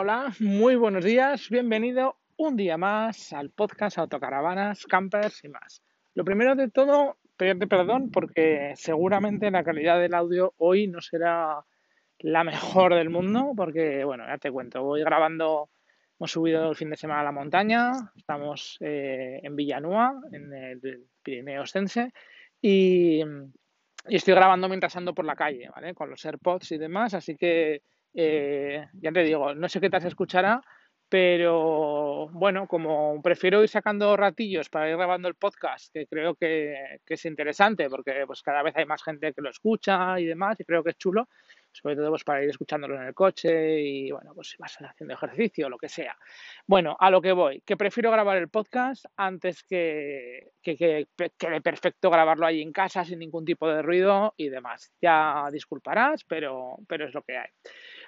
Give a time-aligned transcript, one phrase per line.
[0.00, 5.82] Hola, muy buenos días, bienvenido un día más al podcast Autocaravanas, Campers y más.
[6.14, 11.64] Lo primero de todo, pedirte perdón porque seguramente la calidad del audio hoy no será
[12.20, 15.68] la mejor del mundo porque, bueno, ya te cuento, voy grabando,
[16.20, 21.08] hemos subido el fin de semana a la montaña, estamos eh, en Villanúa, en el
[21.24, 22.12] Pirineo Ostense
[22.62, 23.20] y,
[24.06, 25.92] y estoy grabando mientras ando por la calle, ¿vale?
[25.92, 27.82] Con los AirPods y demás, así que
[28.14, 30.60] eh, ya te digo, no sé qué tal se escuchará,
[31.08, 37.00] pero bueno, como prefiero ir sacando ratillos para ir grabando el podcast, que creo que,
[37.06, 40.60] que, es interesante, porque pues cada vez hay más gente que lo escucha y demás,
[40.60, 41.28] y creo que es chulo,
[41.72, 45.14] sobre todo pues, para ir escuchándolo en el coche y bueno, pues si vas haciendo
[45.14, 46.16] ejercicio o lo que sea.
[46.66, 51.06] Bueno, a lo que voy, que prefiero grabar el podcast antes que, que, que
[51.38, 54.92] quede perfecto grabarlo ahí en casa sin ningún tipo de ruido y demás.
[55.00, 57.48] Ya disculparás, pero, pero es lo que hay.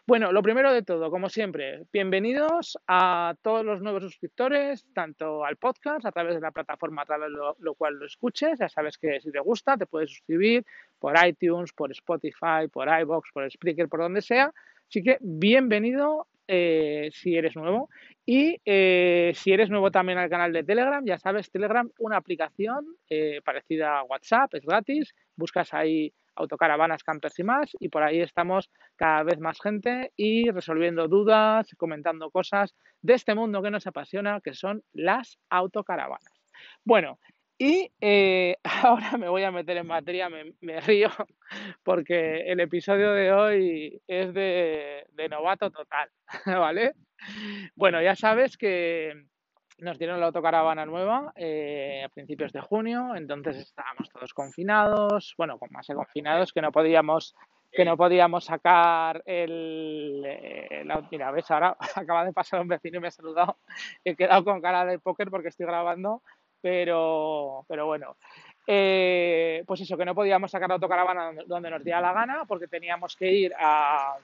[0.07, 5.57] Bueno, lo primero de todo, como siempre, bienvenidos a todos los nuevos suscriptores, tanto al
[5.57, 8.59] podcast, a través de la plataforma a través de lo, cual lo escuches.
[8.59, 10.65] Ya sabes que si te gusta, te puedes suscribir
[10.99, 14.53] por iTunes, por Spotify, por iBox, por Spreaker, por donde sea.
[14.89, 17.91] Así que bienvenido eh, si eres nuevo.
[18.25, 22.87] Y eh, si eres nuevo también al canal de Telegram, ya sabes, Telegram, una aplicación
[23.09, 25.15] eh, parecida a WhatsApp, es gratis.
[25.37, 30.51] Buscas ahí autocaravanas, campers y más, y por ahí estamos cada vez más gente y
[30.51, 36.41] resolviendo dudas, comentando cosas de este mundo que nos apasiona, que son las autocaravanas.
[36.85, 37.19] Bueno,
[37.59, 41.11] y eh, ahora me voy a meter en materia, me, río,
[41.83, 46.11] porque el episodio de hoy es de novato total,
[46.47, 46.95] ¿vale?
[47.75, 49.13] Bueno, ya sabes que
[49.81, 55.59] nos dieron la autocaravana nueva eh, a principios de junio, entonces estábamos todos confinados, bueno,
[55.71, 57.35] más confinados que no podíamos
[57.73, 63.01] que no podíamos sacar el, el, mira, ves, ahora acaba de pasar un vecino y
[63.01, 63.59] me ha saludado,
[64.05, 66.23] he quedado con cara de póker porque estoy grabando,
[66.61, 68.17] pero, pero bueno,
[68.67, 72.67] eh, pues eso, que no podíamos sacar la autocaravana donde nos diera la gana porque
[72.67, 74.17] teníamos que ir a,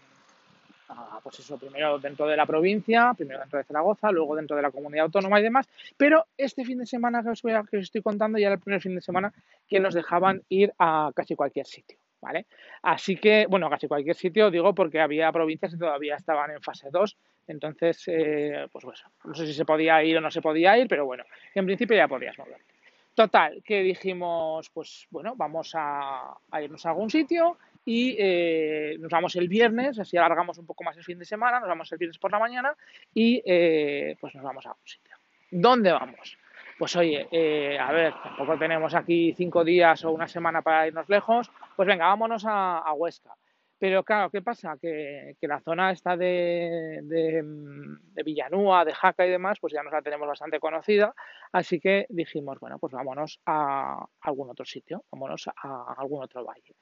[1.22, 4.70] pues eso, primero dentro de la provincia, primero dentro de Zaragoza, luego dentro de la
[4.70, 5.69] comunidad autónoma y demás.
[5.97, 8.54] Pero este fin de semana que os, voy a, que os estoy contando ya era
[8.54, 9.32] el primer fin de semana
[9.69, 11.98] que nos dejaban ir a casi cualquier sitio.
[12.19, 12.46] ¿Vale?
[12.82, 16.88] Así que, bueno, casi cualquier sitio, digo, porque había provincias que todavía estaban en fase
[16.91, 20.76] 2, entonces, eh, pues bueno, no sé si se podía ir o no se podía
[20.78, 22.75] ir, pero bueno, en principio ya podías moverte.
[23.14, 29.10] Total, que dijimos, pues bueno, vamos a, a irnos a algún sitio y eh, nos
[29.10, 31.98] vamos el viernes, así alargamos un poco más el fin de semana, nos vamos el
[31.98, 32.76] viernes por la mañana
[33.14, 35.16] y eh, pues nos vamos a un sitio.
[35.52, 36.36] ¿Dónde vamos?
[36.78, 41.08] Pues oye, eh, a ver, tampoco tenemos aquí cinco días o una semana para irnos
[41.08, 43.30] lejos, pues venga, vámonos a, a Huesca.
[43.78, 44.76] Pero claro, ¿qué pasa?
[44.81, 49.92] Que, la zona esta de, de, de, Villanúa, de Jaca y demás, pues ya nos
[49.92, 51.14] la tenemos bastante conocida,
[51.53, 56.75] así que dijimos, bueno, pues vámonos a algún otro sitio, vámonos a algún otro valle.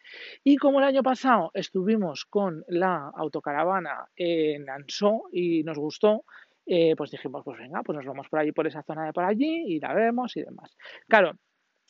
[0.42, 6.24] Y como el año pasado estuvimos con la autocaravana en Ansó y nos gustó,
[6.66, 9.24] eh, pues dijimos, pues venga, pues nos vamos por allí, por esa zona de por
[9.24, 10.76] allí y la vemos y demás.
[11.08, 11.32] Claro,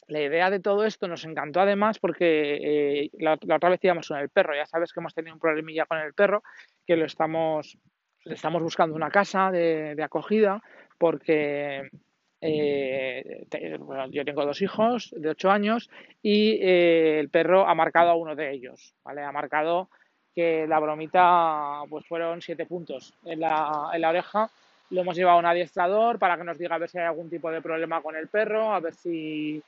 [0.08, 4.18] la idea de todo esto nos encantó además porque eh, la, otra vez íbamos con
[4.18, 6.42] el perro, ya sabes que hemos tenido un problemilla con el perro,
[6.86, 7.78] que lo estamos,
[8.24, 10.62] estamos buscando una casa de, acogida
[10.98, 11.90] porque
[12.40, 13.46] eh,
[13.80, 15.90] bueno, yo tengo dos hijos de 8 años
[16.22, 19.22] y eh, el perro ha marcado a uno de ellos, ¿vale?
[19.22, 19.88] Ha marcado
[20.34, 24.50] que la bromita pues fueron 7 puntos en la, en la oreja
[24.90, 27.30] lo hemos llevado a un adiestrador para que nos diga a ver si hay algún
[27.30, 29.62] tipo de problema con el perro, a ver si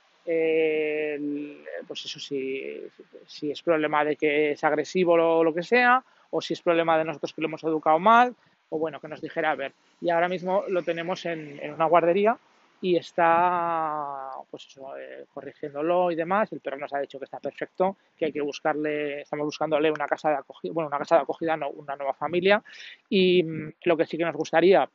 [1.87, 2.83] pues eso si,
[3.25, 6.97] si es problema de que es agresivo o lo que sea, o si es problema
[6.97, 8.35] de nosotros que lo hemos educado mal,
[8.69, 9.73] o bueno, que nos dijera a ver.
[10.01, 12.37] Y ahora mismo lo tenemos en, en una guardería
[12.81, 16.51] y está pues eso, eh, corrigiéndolo y demás.
[16.51, 20.05] El perro nos ha dicho que está perfecto, que hay que buscarle, estamos buscándole una
[20.05, 22.63] casa de acogida, bueno, una casa de acogida, no, una nueva familia.
[23.09, 24.87] Y mm, lo que sí que nos gustaría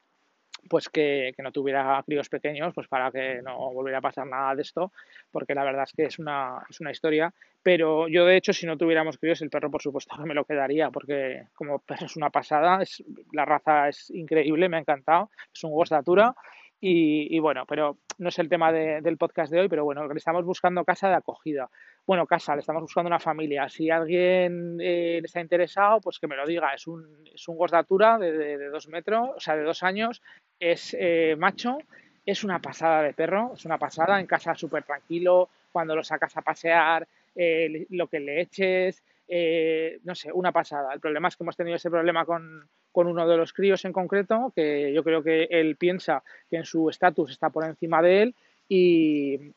[0.68, 4.54] pues que, que, no tuviera críos pequeños, pues para que no volviera a pasar nada
[4.54, 4.92] de esto,
[5.30, 7.32] porque la verdad es que es una, es una historia.
[7.62, 10.44] Pero yo, de hecho, si no tuviéramos críos, el perro, por supuesto, que me lo
[10.44, 13.02] quedaría, porque como perro es una pasada, es,
[13.32, 16.34] la raza es increíble, me ha encantado, es un gostatura.
[16.84, 20.08] Y, y, bueno, pero no es el tema de, del podcast de hoy, pero bueno,
[20.08, 21.70] le estamos buscando casa de acogida.
[22.04, 23.68] Bueno, casa, le estamos buscando una familia.
[23.68, 26.74] Si alguien eh, está interesado, pues que me lo diga.
[26.74, 30.22] Es un, es un gostatura de, de, de, dos metros, o sea, de dos años.
[30.58, 31.78] Es eh, macho,
[32.26, 34.18] es una pasada de perro, es una pasada.
[34.18, 37.06] En casa súper tranquilo, cuando lo sacas a pasear,
[37.36, 40.92] eh, lo que le eches, eh, no sé, una pasada.
[40.92, 43.92] El problema es que hemos tenido ese problema con, con uno de los críos en
[43.92, 48.22] concreto, que yo creo que él piensa que en su estatus está por encima de
[48.22, 48.34] él
[48.68, 49.52] y,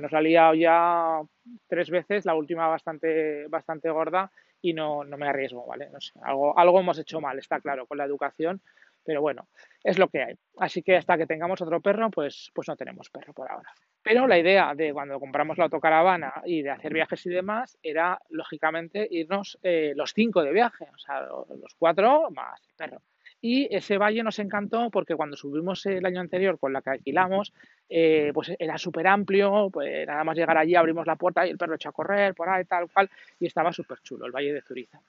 [0.00, 1.20] nos ha liado ya
[1.68, 4.30] tres veces, la última bastante, bastante gorda
[4.62, 5.88] y no, no me arriesgo, ¿vale?
[5.90, 8.60] No sé, algo, algo hemos hecho mal, está claro, con la educación,
[9.04, 9.48] pero bueno,
[9.82, 10.34] es lo que hay.
[10.58, 13.70] Así que hasta que tengamos otro perro, pues, pues no tenemos perro por ahora.
[14.02, 18.18] Pero la idea de cuando compramos la autocaravana y de hacer viajes y demás era,
[18.30, 23.02] lógicamente, irnos eh, los cinco de viaje, o sea, los cuatro más el perro.
[23.42, 27.52] Y ese valle nos encantó porque cuando subimos el año anterior con la que alquilamos,
[27.88, 31.58] eh, pues era súper amplio, pues nada más llegar allí abrimos la puerta y el
[31.58, 33.08] perro echó a correr por ahí, tal cual,
[33.38, 35.00] y estaba súper chulo el valle de Zuriza.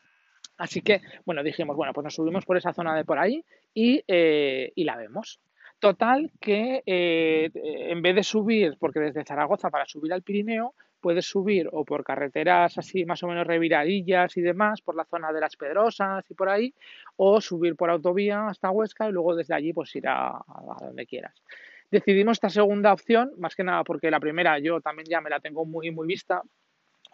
[0.57, 4.03] Así que, bueno, dijimos, bueno, pues nos subimos por esa zona de por ahí y,
[4.07, 5.39] eh, y la vemos.
[5.81, 11.25] Total que eh, en vez de subir, porque desde Zaragoza para subir al Pirineo, puedes
[11.25, 15.41] subir o por carreteras así más o menos reviradillas y demás, por la zona de
[15.41, 16.75] las Pedrosas y por ahí,
[17.15, 21.07] o subir por autovía hasta Huesca y luego desde allí pues ir a, a donde
[21.07, 21.41] quieras.
[21.89, 25.39] Decidimos esta segunda opción, más que nada porque la primera yo también ya me la
[25.39, 26.43] tengo muy muy vista,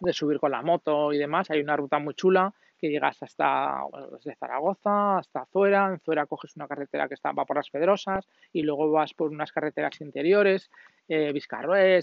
[0.00, 1.50] de subir con la moto y demás.
[1.50, 3.82] Hay una ruta muy chula que llegas hasta
[4.12, 5.88] desde Zaragoza hasta Zuera.
[5.88, 9.30] En Zuera coges una carretera que está, va por las Pedrosas y luego vas por
[9.30, 10.70] unas carreteras interiores,
[11.08, 11.32] eh,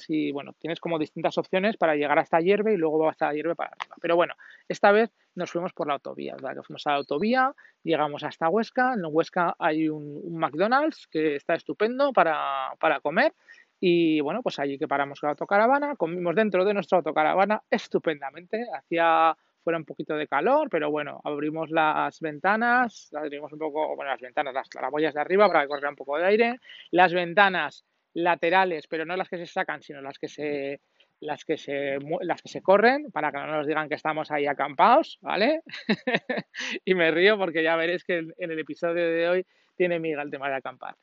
[0.08, 3.70] y bueno, tienes como distintas opciones para llegar hasta Hierve y luego hasta Hierve para
[3.70, 3.96] arriba.
[4.02, 4.34] Pero bueno,
[4.68, 6.56] esta vez nos fuimos por la autovía, ¿verdad?
[6.56, 8.94] Que fuimos a la autovía, llegamos hasta Huesca.
[8.94, 13.34] En Huesca hay un, McDonald's que está estupendo para, para comer
[13.80, 19.38] y bueno, pues allí que paramos la autocaravana, comimos dentro de nuestra autocaravana estupendamente, hacía
[19.66, 24.22] fuera un poquito de calor, pero bueno, abrimos las ventanas, abrimos un poco, bueno, las
[24.22, 26.60] ventanas, las claraboyas de arriba para que corriera un poco de aire,
[26.92, 27.84] las ventanas
[28.14, 30.82] laterales, pero no las que se sacan, sino las que se
[31.20, 34.46] las que se las que se corren para que no nos digan que estamos ahí
[34.46, 35.62] acampados, ¿vale?
[36.86, 39.46] y me río porque ya veréis que en el episodio de hoy
[39.76, 40.96] tiene miga el tema de acampar.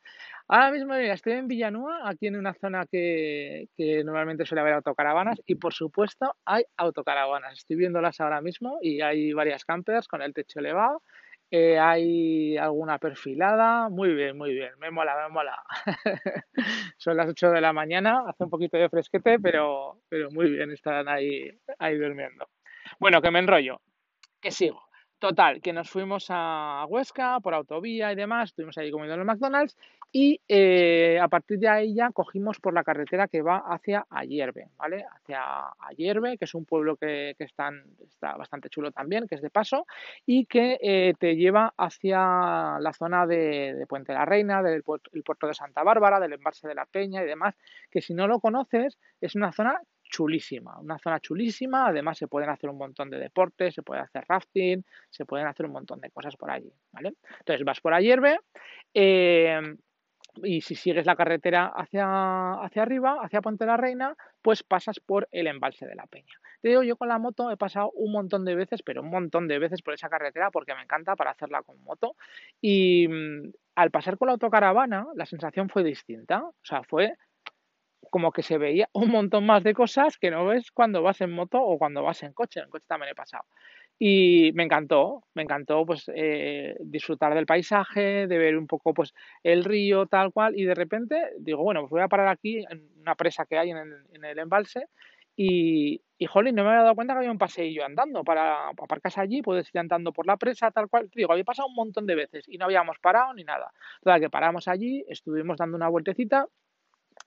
[0.47, 3.67] Ahora mismo estoy en Villanúa, aquí en una zona que,
[4.03, 7.53] normalmente suele haber autocaravanas y por supuesto hay autocaravanas.
[7.53, 11.01] Estoy viéndolas ahora mismo y hay varias campers con el techo elevado.
[11.49, 15.63] Eh, hay alguna perfilada, muy bien, muy bien, me mola, me mola.
[16.97, 20.71] Son las 8 de la mañana, hace un poquito de fresquete, pero, pero muy bien,
[20.71, 22.49] están ahí, ahí durmiendo.
[22.99, 23.81] Bueno, que me enrollo,
[24.41, 24.82] que sigo.
[25.23, 29.25] Total, que nos fuimos a Huesca por autovía y demás, estuvimos ahí comiendo en el
[29.25, 29.77] McDonald's
[30.11, 34.67] y eh, a partir de ahí ya cogimos por la carretera que va hacia Ayerbe,
[34.75, 35.05] ¿vale?
[35.15, 35.41] Hacia
[35.79, 37.71] Ayerbe, que es un pueblo que, está
[38.37, 39.85] bastante chulo también, que es de paso,
[40.25, 45.53] y que eh, te lleva hacia la zona de, Puente la Reina, del puerto de
[45.53, 47.55] Santa Bárbara, del embalse de la Peña y demás,
[47.89, 49.79] que si no lo conoces es una zona
[50.13, 54.23] chulísima, una zona chulísima, además se pueden hacer un montón de deportes, se puede hacer
[54.29, 57.15] rafting, se pueden hacer un montón de cosas por allí, ¿vale?
[57.39, 58.39] Entonces vas por Ayerbe
[58.93, 59.59] eh,
[60.43, 65.27] y si sigues la carretera hacia, hacia arriba, hacia Puente la Reina, pues pasas por
[65.31, 66.35] el embalse de la Peña.
[66.61, 69.47] Te digo, yo con la moto he pasado un montón de veces, pero un montón
[69.47, 72.15] de veces por esa carretera porque me encanta para hacerla con moto
[72.61, 77.15] y mm, al pasar con la autocaravana la sensación fue distinta, o sea, fue
[78.13, 81.31] como que se veía un montón más de cosas que no ves cuando vas en
[81.31, 82.59] moto o cuando vas en coche.
[82.59, 83.45] En coche también he pasado.
[83.97, 89.15] Y me encantó, me encantó pues eh, disfrutar del paisaje, de ver un poco pues
[89.41, 92.87] el río tal cual y de repente digo, bueno, pues voy a parar aquí en
[92.99, 94.89] una presa que hay en el, en el embalse
[95.35, 99.21] y, y jolín, no me había dado cuenta que había un paseillo andando para aparcarse
[99.21, 101.09] allí, puedes ir andando por la presa tal cual.
[101.09, 103.71] Te digo, había pasado un montón de veces y no habíamos parado ni nada.
[104.03, 106.47] Total, que paramos allí, estuvimos dando una vueltecita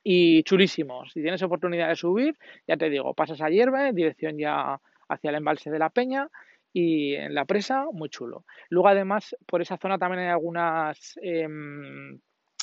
[0.09, 1.11] y chulísimos.
[1.13, 5.35] Si tienes oportunidad de subir, ya te digo, pasas a Hierve, dirección ya hacia el
[5.35, 6.29] embalse de la Peña
[6.73, 8.45] y en la presa, muy chulo.
[8.69, 12.21] Luego, además, por esa zona también hay algunas em,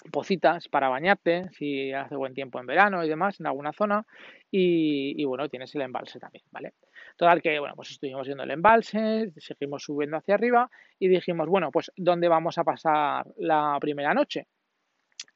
[0.09, 4.05] pocitas para bañarte, si hace buen tiempo en verano y demás, en alguna zona.
[4.49, 6.75] Y, y, bueno, tienes el embalse también, ¿vale?
[7.17, 11.71] Total que, bueno, pues estuvimos viendo el embalse, seguimos subiendo hacia arriba y dijimos, bueno,
[11.71, 14.47] pues ¿dónde vamos a pasar la primera noche?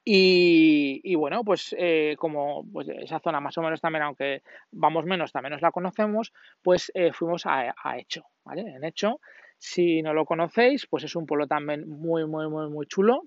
[0.09, 5.33] Y, bueno, pues eh, como pues, esa zona más o menos también, aunque vamos menos,
[5.33, 8.61] también nos la conocemos, pues eh, fuimos a, a, Hecho, ¿vale?
[8.61, 9.19] En Hecho,
[9.57, 13.23] si no lo conocéis, pues es un pueblo también muy, muy, muy, muy chulo.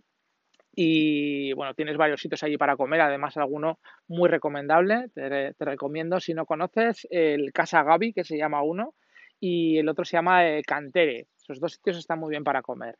[0.75, 6.33] Y bueno, tienes varios sitios allí para comer, además alguno muy recomendable, te, recomiendo si
[6.33, 8.95] no conoces el Casa Gabi, que se llama uno,
[9.39, 11.27] y el otro se llama eh, Cantere.
[11.43, 12.97] Esos dos sitios están muy bien para comer.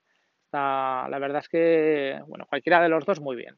[0.53, 3.57] La verdad es que, bueno, cualquiera de los dos muy bien.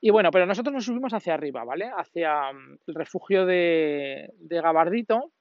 [0.00, 1.90] Y bueno, pero nosotros nos subimos hacia arriba, ¿vale?
[1.96, 5.32] Hacia mm, el refugio de, Gabardito,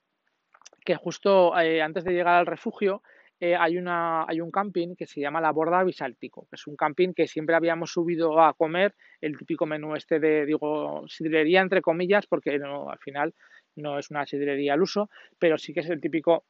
[0.85, 3.01] que justo eh, antes de llegar al refugio
[3.39, 6.75] eh, hay, una, hay un camping que se llama La Borda Bisaltico, que es un
[6.75, 11.81] camping que siempre habíamos subido a comer, el típico menú este de, digo, sidrería entre
[11.81, 13.33] comillas, porque no, al final
[13.75, 16.45] no es una sidrería al uso, pero sí que es el típico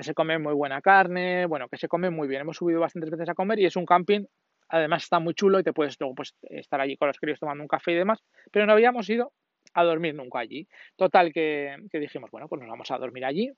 [0.00, 2.40] que se come muy buena carne, bueno, que se come muy bien.
[2.40, 4.24] Hemos subido bastantes veces a comer y es un camping,
[4.70, 7.62] además está muy chulo y te puedes luego pues, estar allí con los críos tomando
[7.62, 9.34] un café y demás, pero no habíamos ido
[9.74, 10.66] a dormir nunca allí.
[10.96, 13.52] Total que, que dijimos, bueno, pues nos vamos a dormir allí,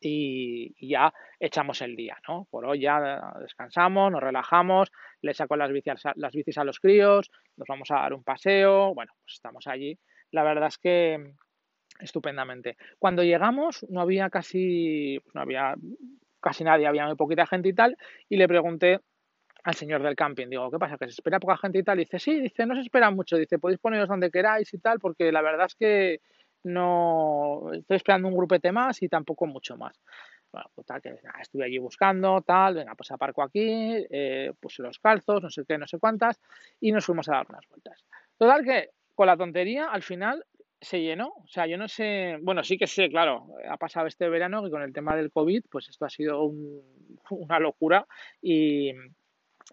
[0.00, 2.46] y, ya echamos el día, ¿no?
[2.50, 7.30] Por hoy ya descansamos, nos relajamos, le saco las bicis, las bicis a los críos,
[7.56, 9.98] nos vamos a dar un paseo, bueno, pues estamos allí.
[10.30, 11.34] La verdad es que
[12.00, 12.76] estupendamente.
[12.98, 15.74] Cuando llegamos no había casi, no había
[16.40, 17.96] casi nadie, había muy poquita gente y tal,
[18.28, 19.00] y le pregunté
[19.64, 20.98] al señor del camping, digo, ¿qué pasa?
[20.98, 21.98] ¿Que se espera poca gente y tal?
[22.00, 24.98] Y dice, sí, dice, no se espera mucho, dice, podéis poneros donde queráis y tal,
[24.98, 26.20] porque la verdad es que
[26.64, 30.00] no estoy esperando un grupete más y tampoco mucho más.
[30.52, 34.98] Bueno, pues tal, que estuve allí buscando, tal, venga, pues aparco aquí, eh, puse los
[34.98, 36.40] calzos, no sé qué, no sé cuántas,
[36.80, 38.04] y nos fuimos a dar unas vueltas.
[38.36, 40.44] Total que con la tontería al final
[40.82, 41.28] se llenó.
[41.28, 44.70] O sea, yo no sé, bueno, sí que sé, claro, ha pasado este verano que
[44.70, 46.44] con el tema del COVID, pues esto ha sido
[47.30, 48.06] una locura
[48.42, 48.92] y,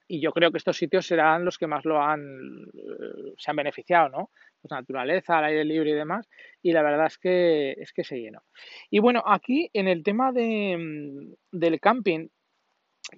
[0.08, 2.22] y yo creo que estos sitios serán los que más lo han,
[2.74, 4.32] eh, se han beneficiado, ¿no?
[4.62, 6.30] Pues naturaleza, al aire libre y demás,
[6.62, 8.44] y la verdad es que, es que se llenó.
[8.90, 12.28] Y bueno, aquí en el tema de, mm, del camping,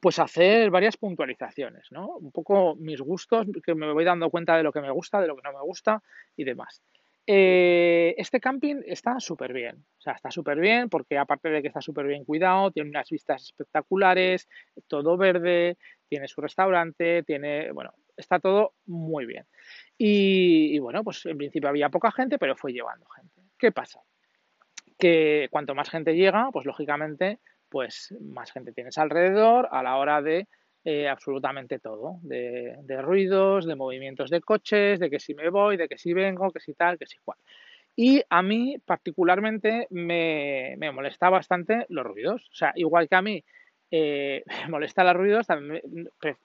[0.01, 2.15] pues hacer varias puntualizaciones, ¿no?
[2.17, 5.27] Un poco mis gustos, que me voy dando cuenta de lo que me gusta, de
[5.27, 6.01] lo que no me gusta
[6.37, 6.81] y demás.
[7.27, 11.67] Eh, este camping está súper bien, o sea, está súper bien porque aparte de que
[11.67, 14.49] está súper bien cuidado, tiene unas vistas espectaculares,
[14.87, 15.77] todo verde,
[16.09, 19.45] tiene su restaurante, tiene, bueno, está todo muy bien.
[19.97, 23.41] Y, bueno, pues en principio había poca gente, pero fue llevando gente.
[23.57, 24.01] ¿Qué pasa?
[24.97, 30.21] Que cuanto más gente llega, pues lógicamente, pues más gente tienes alrededor a la hora
[30.21, 30.47] de
[30.83, 35.87] eh, absolutamente todo, de, ruidos, de movimientos de coches, de que si me voy, de
[35.87, 37.37] que si vengo, que si tal, que si cual.
[37.95, 42.49] Y a mí particularmente me, me molesta bastante los ruidos.
[42.51, 43.43] O sea, igual que a mí
[43.93, 45.81] eh, me molesta los ruidos, también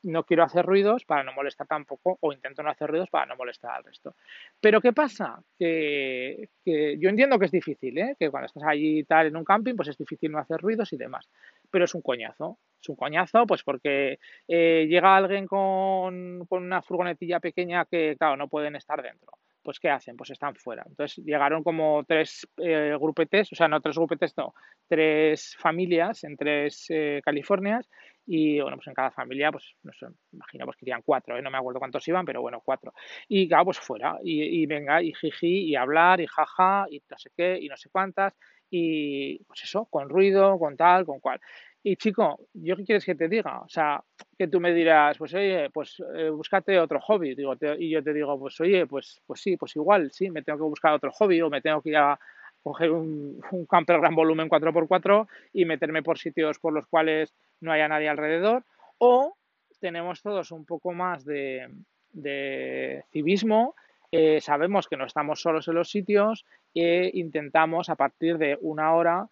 [0.02, 3.36] no quiero hacer ruidos para no molestar tampoco, o intento no hacer ruidos para no
[3.36, 4.14] molestar al resto.
[4.60, 5.40] Pero ¿qué pasa?
[5.58, 8.16] Que, yo entiendo que es difícil, ¿eh?
[8.18, 10.96] que cuando estás allí tal en un camping, pues es difícil no hacer ruidos y
[10.96, 11.28] demás,
[11.70, 12.58] pero es un coñazo.
[12.80, 14.18] Es un coñazo, pues porque
[14.48, 19.32] eh, llega alguien con, con una furgonetilla pequeña que, claro, no pueden estar dentro
[19.66, 20.16] pues ¿qué hacen?
[20.16, 20.84] Pues están fuera.
[20.86, 24.54] Entonces llegaron como tres eh, grupetes, o sea, no tres grupetes, no,
[24.86, 27.90] tres familias en tres eh, Californias
[28.24, 31.42] y bueno, pues en cada familia, pues no sé, imagino pues que irían cuatro, ¿eh?
[31.42, 32.92] no me acuerdo cuántos iban, pero bueno, cuatro.
[33.26, 37.18] Y claro, pues fuera, y, y venga, y jiji, y hablar, y jaja, y no
[37.18, 38.34] sé qué, y no sé cuántas,
[38.70, 41.40] y pues eso, con ruido, con tal, con cual.
[41.88, 43.60] Y chico, ¿yo qué quieres que te diga?
[43.60, 44.02] O sea,
[44.36, 47.36] que tú me dirás, pues oye, pues eh, búscate otro hobby.
[47.36, 50.58] Digo, y yo te digo, pues oye, pues, pues sí, pues igual, sí, me tengo
[50.58, 52.18] que buscar otro hobby o me tengo que ir a
[52.60, 57.70] coger un, un camper gran volumen 4x4 y meterme por sitios por los cuales no
[57.70, 58.64] haya nadie alrededor.
[58.98, 59.36] O
[59.78, 61.68] tenemos todos un poco más de,
[62.10, 63.76] de civismo,
[64.10, 68.92] eh, sabemos que no estamos solos en los sitios e intentamos a partir de una
[68.92, 69.28] hora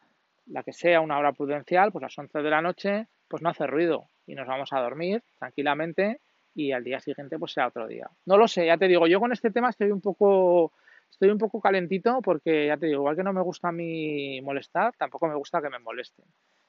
[0.47, 3.49] la que sea una hora prudencial, pues a las 11 de la noche, pues no
[3.49, 6.21] hace ruido y nos vamos a dormir tranquilamente
[6.55, 8.09] y al día siguiente pues sea otro día.
[8.27, 10.73] No lo sé, ya te digo, yo con este tema estoy un poco
[11.11, 14.41] estoy un poco calentito porque ya te digo, igual que no me gusta a mí
[14.43, 16.27] molestar, tampoco me gusta que me molesten.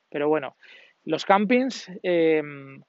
[0.10, 0.56] Pero bueno,
[1.04, 2.82] los campings em,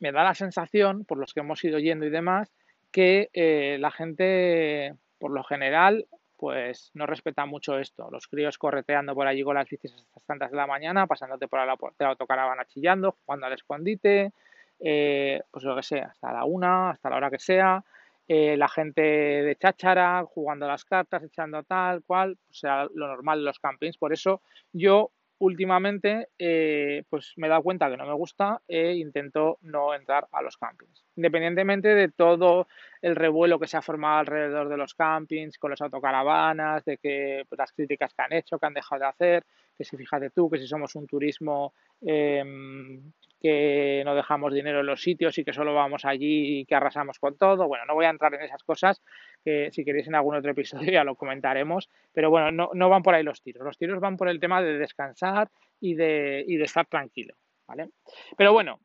[0.00, 2.52] me da la sensación, por los que hemos ido yendo y demás,
[2.90, 6.06] que eh, la gente, por lo general,
[6.36, 8.08] pues no respeta mucho esto.
[8.10, 11.48] Los críos correteando por allí con las bicis hasta las tantas de la mañana, pasándote
[11.48, 14.32] por la, la autocaravana chillando, jugando al escondite,
[14.80, 17.84] eh, pues lo que sea, hasta la una, hasta la hora que sea.
[18.28, 23.38] Eh, la gente de cháchara, jugando las cartas, echando tal, cual, o sea, lo normal
[23.38, 23.96] de los campings.
[23.96, 28.94] Por eso yo últimamente eh, pues me he dado cuenta que no me gusta e
[28.94, 31.04] intento no entrar a los campings.
[31.16, 32.66] Independientemente de todo
[33.02, 37.44] el revuelo que se ha formado alrededor de los campings, con las autocaravanas, de que
[37.48, 39.44] pues, las críticas que han hecho, que han dejado de hacer,
[39.76, 44.86] que si fíjate tú, que si somos un turismo em, que no dejamos dinero en
[44.86, 47.68] los sitios y que solo vamos allí y que arrasamos con todo.
[47.68, 49.02] Bueno, no voy a entrar en esas cosas,
[49.44, 53.02] que si queréis en algún otro episodio ya lo comentaremos, pero bueno, no, no van
[53.02, 53.64] por ahí los tiros.
[53.64, 55.50] Los tiros van por el tema de descansar
[55.80, 57.34] y de, y de estar tranquilo,
[57.66, 57.90] ¿vale?
[58.36, 58.80] Pero bueno,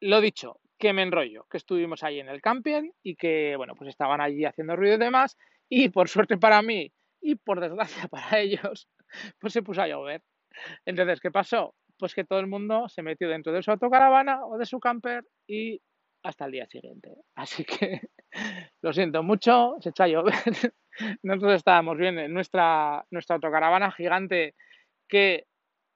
[0.00, 3.90] lo dicho, que me enrollo, que estuvimos ahí en el camping y que, bueno, pues
[3.90, 5.36] estaban allí haciendo ruido y demás,
[5.68, 8.88] y por suerte para mí y por desgracia para ellos,
[9.38, 10.22] pues se puso a llover.
[10.84, 11.74] Entonces, ¿qué pasó?
[12.00, 15.22] Pues que todo el mundo se metió dentro de su autocaravana o de su camper
[15.46, 15.80] y
[16.22, 17.14] hasta el día siguiente.
[17.34, 18.00] Así que
[18.82, 20.34] lo siento mucho, se echó a llover.
[21.22, 24.54] Nosotros estábamos bien en nuestra, nuestra autocaravana gigante
[25.08, 25.46] que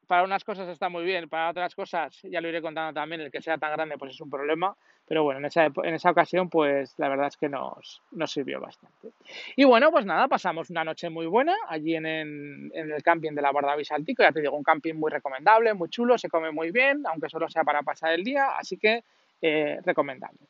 [0.07, 3.31] para unas cosas está muy bien, para otras cosas, ya lo iré contando también, el
[3.31, 6.49] que sea tan grande pues es un problema, pero bueno, en esa, en esa ocasión
[6.49, 9.11] pues la verdad es que nos, nos sirvió bastante.
[9.57, 13.43] Y bueno, pues nada, pasamos una noche muy buena allí en, en, el camping de
[13.43, 16.71] la Guarda Bisaltico, ya te digo, un camping muy recomendable, muy chulo, se come muy
[16.71, 19.03] bien, aunque solo sea para pasar el día, así que
[19.43, 20.41] eh, recomendable.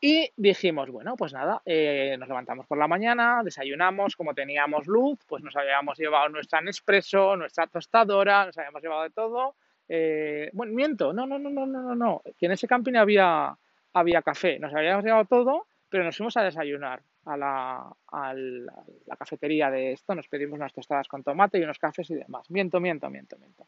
[0.00, 5.18] Y dijimos, bueno, pues nada, eh, nos levantamos por la mañana, desayunamos, como teníamos luz,
[5.26, 9.54] pues nos habíamos llevado nuestra Nespresso, nuestra tostadora, nos habíamos llevado de todo.
[9.88, 13.56] Eh, bueno, miento, no, no, no, no, no, no, no, que en ese camping había,
[13.94, 19.16] había café, nos habíamos llevado todo, pero nos fuimos a desayunar a la, a la,
[19.18, 22.50] cafetería de esto, nos pedimos unas tostadas con tomate y unos cafés y demás.
[22.50, 23.66] Miento, miento, miento, miento.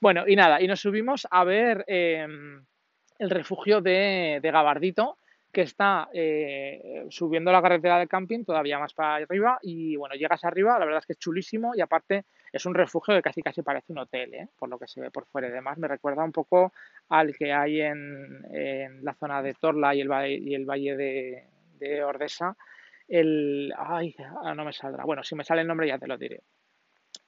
[0.00, 2.64] Bueno, y nada, y nos subimos a ver em,
[3.18, 5.18] el refugio de, de Gabardito,
[5.52, 10.44] que está eh, subiendo la carretera del camping todavía más para arriba y bueno, llegas
[10.44, 13.62] arriba, la verdad es que es chulísimo y aparte es un refugio que casi casi
[13.62, 14.48] parece un hotel, ¿eh?
[14.58, 15.78] por lo que se ve por fuera y demás.
[15.78, 16.72] Me recuerda un poco
[17.08, 20.96] al que hay en, en la zona de Torla y el, valle, y el valle
[20.96, 21.44] de,
[21.78, 22.56] de Ordesa.
[23.06, 24.14] El, ay,
[24.54, 25.04] no me saldrá.
[25.04, 26.42] Bueno, si me sale el nombre ya te lo diré.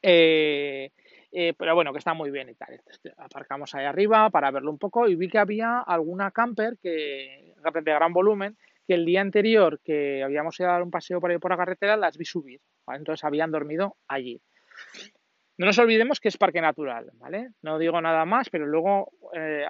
[0.02, 0.90] Eh,
[1.32, 2.80] eh, pero bueno, que está muy bien y tal.
[2.86, 7.54] Este, aparcamos ahí arriba para verlo un poco y vi que había alguna camper que,
[7.62, 8.56] de gran volumen
[8.86, 11.96] que el día anterior que habíamos ido a dar un paseo por por la carretera
[11.96, 12.60] las vi subir.
[12.88, 14.40] Entonces habían dormido allí.
[15.60, 17.50] No nos olvidemos que es parque natural, ¿vale?
[17.60, 19.66] No digo nada más, pero luego eh,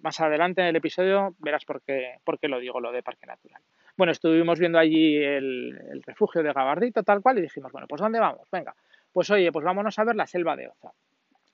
[0.00, 3.26] más adelante en el episodio verás por qué, por qué lo digo, lo de parque
[3.26, 3.60] natural.
[3.96, 8.00] Bueno, estuvimos viendo allí el, el refugio de Gabardito, tal cual, y dijimos, bueno, pues
[8.00, 8.48] ¿dónde vamos?
[8.52, 8.76] Venga,
[9.12, 10.92] pues oye, pues vámonos a ver la selva de Oza.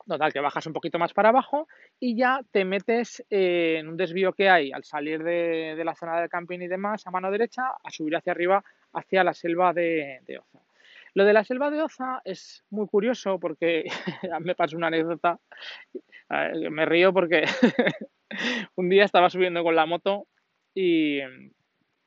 [0.06, 1.68] Total, que bajas un poquito más para abajo
[2.00, 6.30] y ya te metes en un desvío que hay al salir de, la zona del
[6.30, 10.64] camping y demás a mano derecha a subir hacia arriba hacia la selva de, Oza.
[11.12, 13.84] Lo de la selva de Oza es muy curioso porque
[14.40, 15.38] me pasó una anécdota.
[16.70, 17.44] Me río porque
[18.76, 20.26] un día estaba subiendo con la moto
[20.74, 21.20] y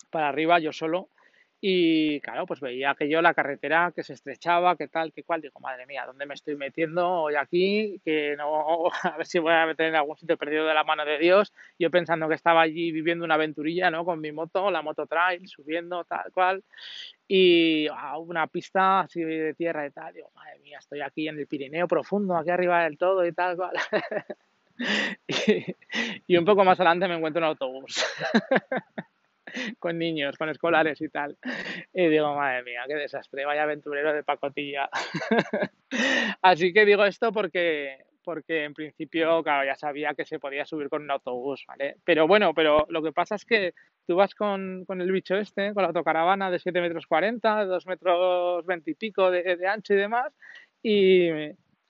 [0.09, 1.09] para arriba yo solo
[1.63, 5.41] y claro, pues veía que yo la carretera que se estrechaba, que tal, que cual.
[5.41, 8.01] Digo, madre mía, ¿dónde me estoy metiendo hoy aquí?
[8.03, 11.05] Que no, a ver si voy a meter en algún sitio perdido de la mano
[11.05, 11.53] de Dios.
[11.77, 14.03] Yo pensando que estaba allí viviendo una aventurilla, ¿no?
[14.03, 16.63] Con mi moto, la moto trail, subiendo, tal cual.
[17.27, 20.15] Y a una pista así de tierra y tal.
[20.15, 23.55] Digo, madre mía, estoy aquí en el Pirineo profundo, aquí arriba del todo y tal
[23.55, 23.75] cual.
[25.27, 25.75] y,
[26.25, 28.03] y un poco más adelante me encuentro un autobús.
[29.79, 31.37] con niños, con escolares y tal.
[31.93, 34.89] Y digo, madre mía, qué desastre, vaya aventurero de pacotilla.
[36.41, 40.89] Así que digo esto porque, porque en principio, claro, ya sabía que se podía subir
[40.89, 41.97] con un autobús, ¿vale?
[42.03, 43.73] Pero bueno, pero lo que pasa es que
[44.07, 47.87] tú vas con, con el bicho este, con la autocaravana de 7 metros 40, 2
[47.87, 50.33] metros 20 y pico de, de ancho y demás,
[50.81, 51.29] y,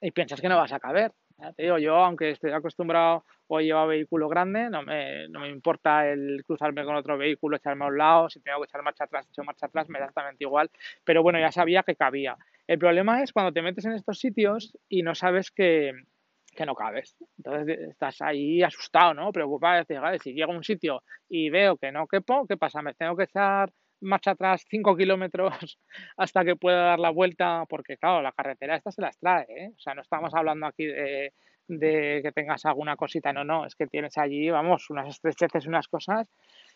[0.02, 1.12] y piensas que no vas a caber.
[1.56, 6.08] Te digo, yo, aunque estoy acostumbrado o lleva vehículo grande, no me, no me importa
[6.08, 9.27] el cruzarme con otro vehículo, echarme a un lado, si tengo que echar marcha atrás,
[9.30, 10.69] echo marcha atrás, me da exactamente igual,
[11.04, 12.38] pero bueno, ya sabía que cabía.
[12.67, 15.91] El problema es cuando te metes en estos sitios y no sabes que,
[16.56, 17.15] que no cabes.
[17.38, 19.32] Entonces estás ahí asustado, ¿no?
[19.32, 19.84] Preocupado,
[20.21, 22.82] si llego a un sitio y veo que no quepo, ¿qué pasa?
[22.82, 25.79] Me tengo que echar marcha atrás 5 kilómetros
[26.17, 29.71] hasta que pueda dar la vuelta, porque claro, la carretera esta se las trae, ¿eh?
[29.75, 31.33] O sea, no estamos hablando aquí de
[31.67, 35.87] de que tengas alguna cosita, no, no, es que tienes allí, vamos, unas estrecheces, unas
[35.87, 36.27] cosas,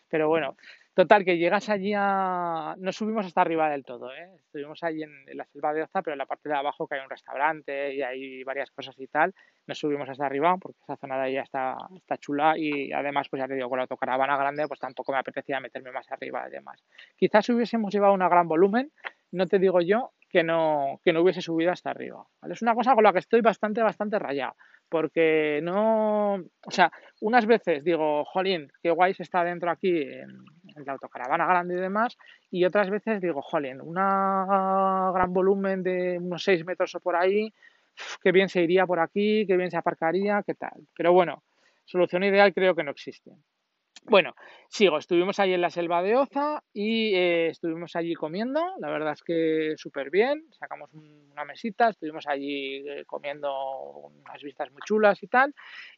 [0.08, 0.56] pero bueno,
[0.94, 2.74] total, que llegas allí a...
[2.78, 4.30] No subimos hasta arriba del todo, ¿eh?
[4.36, 7.02] Estuvimos allí en, la selva de Oza, pero en la parte de abajo que hay
[7.02, 9.34] un restaurante y hay varias cosas y tal,
[9.66, 13.40] no subimos hasta arriba porque esa zona de ahí está, está chula y además, pues
[13.40, 16.52] ya te digo, con la autocaravana grande, pues tampoco me apetecía meterme más arriba y
[16.52, 16.82] demás.
[17.16, 18.92] Quizás hubiésemos llevado un gran volumen,
[19.32, 22.26] no te digo yo que no, que no hubiese subido hasta arriba.
[22.50, 24.54] Es una cosa con la que estoy bastante, bastante rayado
[24.88, 30.44] porque no, o sea, unas veces digo, jolín, qué guay se está dentro aquí en,
[30.84, 32.16] la autocaravana grande y demás,
[32.50, 37.52] y otras veces digo, jolín, un gran volumen de unos 6 metros o por ahí,
[38.22, 40.86] qué bien se iría por aquí, qué bien se aparcaría, qué tal.
[40.94, 41.42] Pero bueno,
[41.84, 43.30] solución ideal creo que no existe.
[44.08, 44.36] Bueno,
[44.68, 49.14] sigo, estuvimos allí en la selva de Oza y eh, estuvimos allí comiendo, la verdad
[49.14, 55.20] es que súper bien, sacamos una mesita, estuvimos allí eh, comiendo unas vistas muy chulas
[55.24, 55.52] y tal,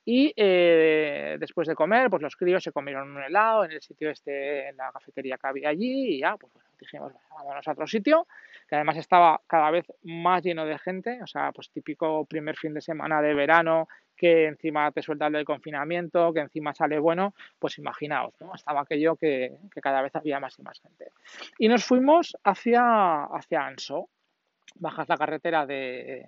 [0.06, 4.08] y eh, después de comer, pues los críos se comieron un helado en el sitio
[4.10, 7.86] este, en la cafetería que había allí, y ya, pues bueno, dijimos, vámonos a otro
[7.86, 8.26] sitio,
[8.66, 12.72] que además estaba cada vez más lleno de gente, o sea, pues típico primer fin
[12.72, 13.86] de semana de verano,
[14.18, 18.54] que encima te suelta el del confinamiento, que encima sale bueno, pues imaginaos, ¿no?
[18.54, 21.12] Estaba aquello que, cada vez había más y más gente.
[21.58, 24.08] Y nos fuimos hacia, hacia Anso,
[24.76, 26.26] bajas la carretera de,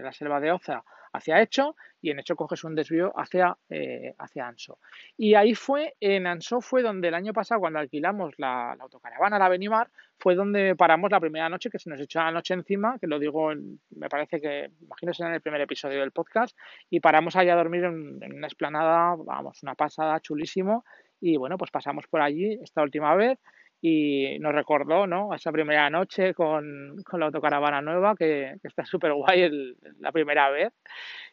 [0.00, 4.46] la selva de Oza hacia Hecho y en Hecho coges un desvío hacia, eh, hacia
[4.46, 4.78] Anso.
[5.16, 9.48] Y ahí fue, en Anso fue donde el año pasado cuando alquilamos la, autocaravana, la
[9.48, 13.06] Benimar, fue donde paramos la primera noche, que se nos echó la noche encima, que
[13.06, 13.52] lo digo,
[13.90, 16.56] me parece que, imagino será en el primer episodio del podcast,
[16.90, 20.84] y paramos allá a dormir en, en una esplanada, vamos, una pasada chulísimo,
[21.20, 23.38] y bueno, pues pasamos por allí esta última vez
[23.80, 25.34] y nos recordó ¿no?
[25.34, 30.72] esa primera noche con, la autocaravana nueva, que, está súper guay la primera vez.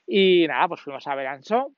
[0.06, 1.72] Y nada, pues fuimos a ver Ansó.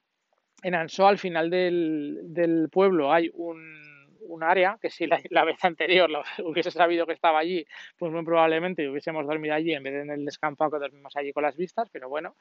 [0.63, 3.94] En Ansó, al final del, del pueblo, hay un,
[4.28, 7.66] un área que si la, vez anterior lo, hubiese sabido que estaba allí,
[7.98, 11.32] pues muy probablemente hubiésemos dormido allí en vez de en el descampado que dormimos allí
[11.34, 12.36] con las vistas, pero bueno.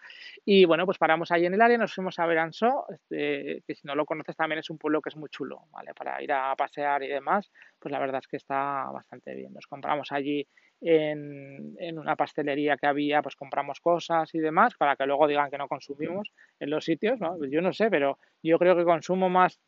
[0.45, 3.75] Y bueno, pues paramos allí en el área, nos fuimos a ver Ansó, este, que
[3.75, 5.95] si no lo conoces también es un pueblo que es muy chulo, ¿vale?
[5.95, 9.53] Para ir a pasear y demás, pues la verdad es que está bastante bien.
[9.53, 10.47] Nos compramos allí
[10.81, 15.51] en, en, una pastelería que había, pues compramos cosas y demás, para que luego digan
[15.51, 17.19] que no consumimos en los sitios.
[17.51, 19.61] Yo no sé, pero yo creo que consumo más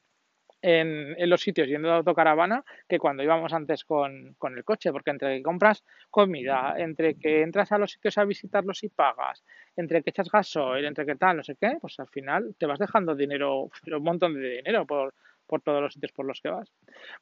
[0.62, 5.10] en, los sitios yendo de autocaravana que cuando íbamos antes con, con, el coche, porque
[5.10, 9.44] entre que compras comida, entre que entras a los sitios a visitarlos y pagas,
[9.76, 12.78] entre que echas gasoil, entre que tal, no sé qué, pues al final te vas
[12.78, 15.14] dejando dinero, un montón de dinero por,
[15.46, 16.72] por todos los sitios por los que vas.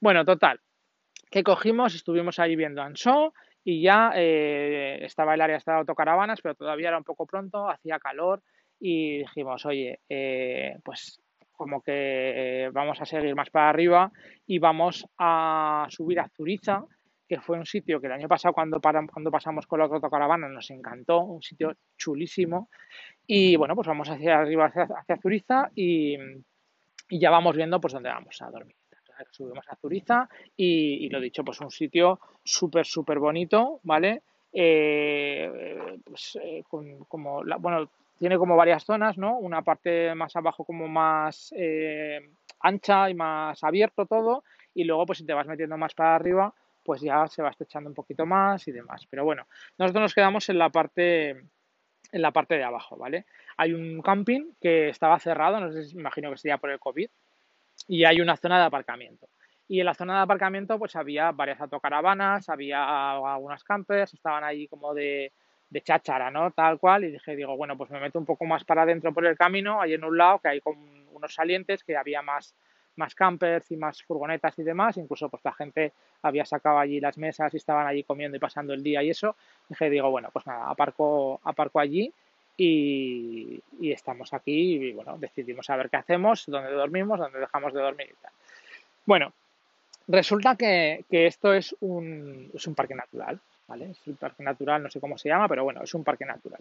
[0.01, 0.61] Bueno, total,
[1.31, 6.55] que cogimos, estuvimos ahí viendo Ansó y ya eh, estaba el área de autocaravanas, pero
[6.55, 8.43] todavía era un poco pronto, hacía calor
[8.79, 11.21] y dijimos, oye, eh, pues
[11.55, 11.93] como que
[12.65, 14.11] eh, vamos a seguir más para arriba
[14.47, 16.85] y vamos a subir a Zuriza,
[17.27, 20.71] que fue un sitio que el año pasado cuando, cuando pasamos con la autocaravana nos
[20.71, 22.69] encantó, un sitio chulísimo.
[23.27, 26.17] Y bueno, pues vamos hacia arriba, hacia, Zuriza y,
[27.11, 28.77] ya vamos viendo pues dónde vamos a dormir.
[29.31, 34.23] Subimos a Zuriza y, lo dicho, pues un sitio súper, súper bonito, ¿vale?
[34.53, 37.89] Eh, pues, eh, con, como, bueno,
[38.25, 39.37] tiene como varias zonas, ¿no?
[39.37, 45.19] Una parte más abajo como más eh, ancha y más abierto todo y luego pues
[45.19, 48.67] si te vas metiendo más para arriba pues ya se va estrechando un poquito más
[48.67, 49.07] y demás.
[49.11, 51.33] Pero bueno, nosotros nos quedamos en la parte
[52.13, 53.27] en la parte de abajo, ¿vale?
[53.59, 57.11] Hay un camping que estaba cerrado, no sé si imagino que sería por el COVID,
[57.89, 59.29] y hay una zona de aparcamiento.
[59.69, 64.67] Y en la zona de aparcamiento pues había varias autocaravanas, había algunas campers, estaban ahí
[64.67, 65.31] como de,
[65.71, 66.51] de cháchara, ¿no?
[66.53, 69.27] Tal cual, y dije, digo, bueno, pues me meto un poco más para adentro por
[69.27, 70.77] el camino, ahí en un lado que hay con
[71.13, 72.55] unos salientes, que había más,
[72.97, 77.19] más campers y más furgonetas y demás, incluso pues la gente había sacado allí las
[77.19, 79.37] mesas y estaban allí comiendo y pasando el día y eso,
[79.69, 82.13] dije, digo, bueno, pues nada, aparco, aparco allí
[82.57, 87.81] y, estamos aquí y bueno, decidimos a ver qué hacemos, dónde dormimos, dónde dejamos de
[87.81, 88.33] dormir y tal.
[89.07, 89.33] Bueno,
[90.09, 93.41] resulta que, que esto es un, es un parque natural,
[93.73, 96.61] Es un parque natural, no sé cómo se llama, pero bueno, es un parque natural.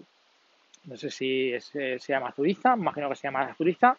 [0.86, 3.98] No sé si eh, se llama Zuriza, imagino que se llama Zuriza,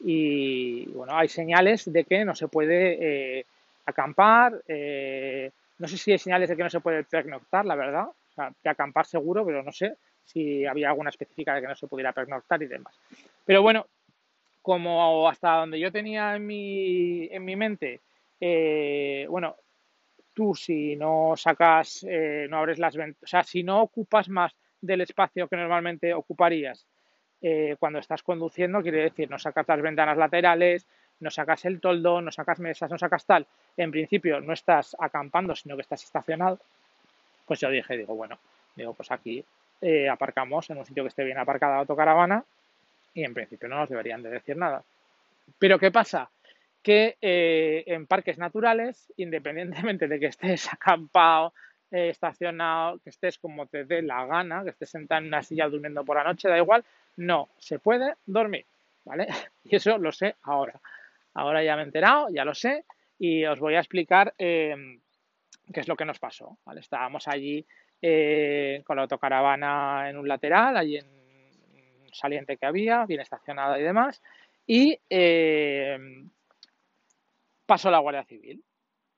[0.00, 3.46] y bueno, hay señales de que no se puede eh,
[3.86, 8.06] acampar, eh, no sé si hay señales de que no se puede pernoctar, la verdad,
[8.06, 11.86] o sea, acampar seguro, pero no sé si había alguna específica de que no se
[11.86, 12.94] pudiera pernoctar y demás.
[13.44, 13.86] Pero bueno,
[14.62, 18.00] como hasta donde yo tenía en mi, en mi mente,
[19.28, 19.56] bueno,
[20.34, 24.54] tú si no sacas, eh, no abres las ventanas, o sea, si no ocupas más
[24.80, 26.86] del espacio que normalmente ocuparías
[27.40, 30.86] eh, cuando estás conduciendo, quiere decir, no sacas las ventanas laterales,
[31.20, 35.54] no sacas el toldo, no sacas mesas, no sacas tal, en principio no estás acampando,
[35.54, 36.58] sino que estás estacionado,
[37.46, 38.38] pues yo dije, digo, bueno,
[38.74, 39.44] digo, pues aquí
[39.80, 42.44] eh, aparcamos en un sitio que esté bien aparcada la autocaravana
[43.12, 44.82] y en principio no nos deberían de decir nada.
[45.58, 46.30] Pero ¿qué pasa?
[46.84, 51.54] Que eh, en parques naturales, independientemente de que estés acampado,
[51.90, 55.68] eh, estacionado, que estés como te dé la gana, que estés sentado en una silla
[55.68, 56.84] durmiendo por la noche, da igual,
[57.16, 58.66] no se puede dormir,
[59.04, 59.26] ¿vale?
[59.64, 60.78] Y eso lo sé ahora.
[61.32, 62.84] Ahora ya me he enterado, ya lo sé,
[63.18, 65.00] y os voy a explicar em,
[65.72, 66.58] qué es lo que nos pasó.
[66.76, 67.64] Estábamos allí
[68.02, 73.78] eh, con la autocaravana en un lateral, allí en un saliente que había, bien estacionada
[73.78, 74.20] y demás,
[74.66, 76.28] y em,
[77.66, 78.64] paso a la Guardia Civil,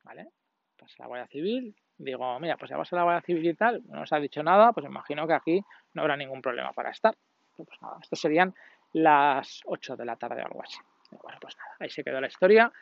[0.05, 0.29] ¿vale?
[0.77, 3.55] Paso a la Guardia Civil, digo, mira, pues ya vas a la Guardia Civil y
[3.55, 6.91] tal, no nos ha dicho nada, pues imagino que aquí no habrá ningún problema para
[6.91, 7.15] estar.
[7.57, 8.55] Pues nada, esto serían
[8.93, 10.79] las 8 de la tarde o algo así.
[11.11, 12.73] Bueno, pues nada, ahí se quedó la historia.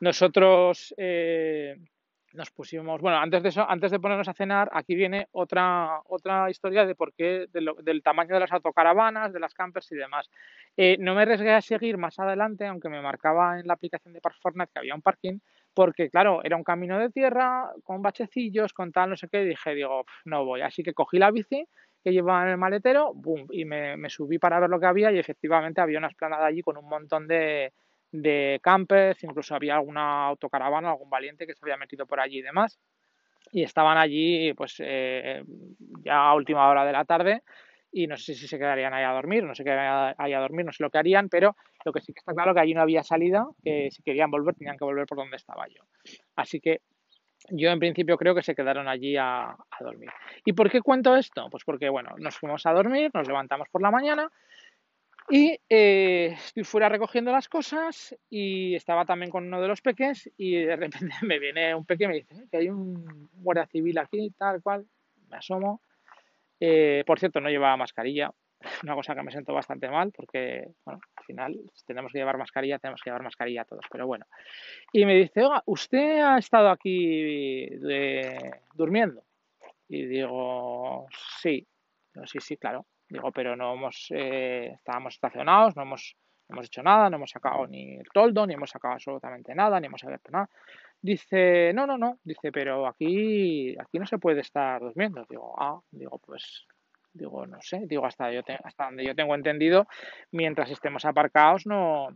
[0.00, 1.76] Nosotros, eh,
[2.34, 6.50] nos pusimos, bueno, antes de eso, antes de ponernos a cenar, aquí viene otra, otra
[6.50, 10.30] historia de por qué, del tamaño de las autocaravanas, de las campers y demás.
[10.76, 14.20] Eh, no me arriesgué a seguir más adelante, aunque me marcaba en la aplicación de
[14.20, 15.38] Parkfornet que había un parking,
[15.74, 19.48] porque claro, era un camino de tierra, con bachecillos, con tal, no sé qué, y
[19.48, 20.60] dije, digo, no voy.
[20.62, 21.66] Así que cogí la bici
[22.02, 25.12] que llevaba en el maletero, boom, y me, me subí para ver lo que había
[25.12, 27.72] y efectivamente había una esplanada allí con un montón de,
[28.12, 32.42] de campers, incluso había alguna autocaravana, algún valiente que se había metido por allí y
[32.42, 32.78] demás.
[33.50, 35.42] Y estaban allí, pues, eh,
[36.04, 37.42] ya a última hora de la tarde,
[37.90, 40.64] y no sé si se quedarían ahí a dormir, no sé quedarían ahí a dormir,
[40.64, 42.80] no sé lo que harían, pero lo que sí que está claro que allí no
[42.80, 45.82] había salida, que si querían volver tenían que volver por donde estaba yo.
[46.36, 46.80] Así que
[47.50, 50.10] yo en principio creo que se quedaron allí a, a dormir.
[50.44, 51.48] ¿Y por qué cuento esto?
[51.50, 54.30] Pues porque, bueno, nos fuimos a dormir, nos levantamos por la mañana
[55.30, 60.30] y eh, estoy fuera recogiendo las cosas y estaba también con uno de los peques
[60.36, 63.66] y de repente me viene un peque y me dice eh, que hay un guardia
[63.66, 64.86] civil aquí, tal cual.
[65.30, 65.80] Me asomo.
[66.60, 68.30] Eh, por cierto, no llevaba mascarilla,
[68.84, 72.78] una cosa que me siento bastante mal porque, bueno, al final tenemos que llevar mascarilla,
[72.78, 74.26] tenemos que llevar mascarilla todos, pero bueno.
[74.92, 77.70] Y me dice, oiga, ¿usted ha estado aquí
[78.74, 79.24] durmiendo?
[79.88, 81.06] Y digo,
[81.40, 81.66] sí,
[82.26, 82.86] sí, sí, claro.
[83.12, 86.16] Digo, pero no hemos, eh, estábamos estacionados, no hemos,
[86.48, 89.86] hemos hecho nada, no hemos sacado ni el toldo, ni hemos sacado absolutamente nada, ni
[89.86, 90.48] hemos abierto nada.
[91.02, 95.26] Dice, no, no, no, dice, pero aquí, aquí no se puede estar durmiendo.
[95.28, 96.66] Digo, ah, digo, pues,
[97.12, 99.86] digo, no sé, digo, hasta, yo hasta donde yo tengo entendido,
[100.30, 102.08] mientras estemos aparcados no,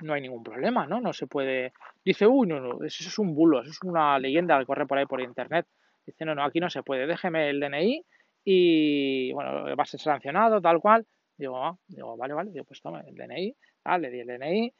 [0.00, 1.02] no hay ningún problema, ¿no?
[1.02, 1.74] No se puede.
[2.02, 4.96] Dice, uy, no, no, eso es un bulo, eso es una leyenda que corre por
[4.96, 5.66] ahí por internet.
[6.06, 8.06] Dice, no, no, aquí no se puede, déjeme el DNI
[8.44, 11.06] y bueno, va a ser sancionado, tal cual.
[11.36, 14.74] Digo, ah, digo, vale, vale, digo, pues toma el DNI, tal, le di el DNI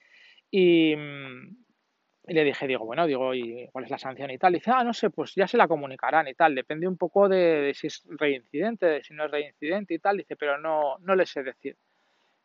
[0.51, 4.53] y, y, le dije, digo, bueno, digo, ¿y cuál es la sanción y tal?
[4.53, 7.29] Y dice, ah, no sé, pues ya se la comunicarán y tal, depende un poco
[7.29, 11.17] de, si es reincidente, de si no es reincidente y tal, dice, pero no, no
[11.17, 11.77] le sé decir.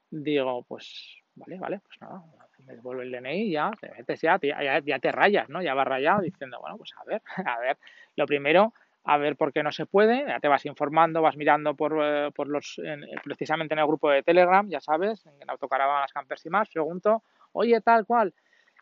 [0.10, 2.24] Digo, pues, vale, vale, pues nada,
[2.66, 5.62] me devuelve el DNI ya, te metes ya, ya, ya te rayas, ¿no?
[5.62, 7.78] Ya vas rayado diciendo, bueno, pues a ver, a ver,
[8.16, 8.74] lo primero
[9.12, 12.32] a ver por qué no se puede, ya te vas informando, vas mirando por, eh,
[12.34, 12.80] por los,
[13.24, 17.82] precisamente en el grupo de Telegram, ya sabes, en autocaravanas, campers y más, pregunto, oye,
[17.82, 18.34] tal cual,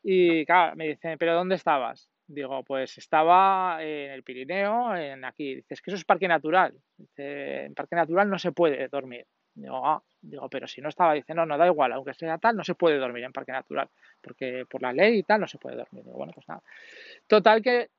[0.03, 2.09] y claro, me dicen, ¿pero dónde estabas?
[2.27, 5.55] Digo, pues estaba en el Pirineo, en aquí.
[5.55, 6.73] Dices que eso es parque natural.
[6.97, 9.25] Dice, en parque natural no se puede dormir.
[9.53, 12.55] Digo, ah, digo, pero si no estaba, dice, no, no da igual, aunque sea tal,
[12.55, 13.89] no se puede dormir en parque natural,
[14.21, 16.03] porque por la ley y tal no se puede dormir.
[16.03, 16.61] Digo, bueno, pues nada.
[17.27, 17.89] Total que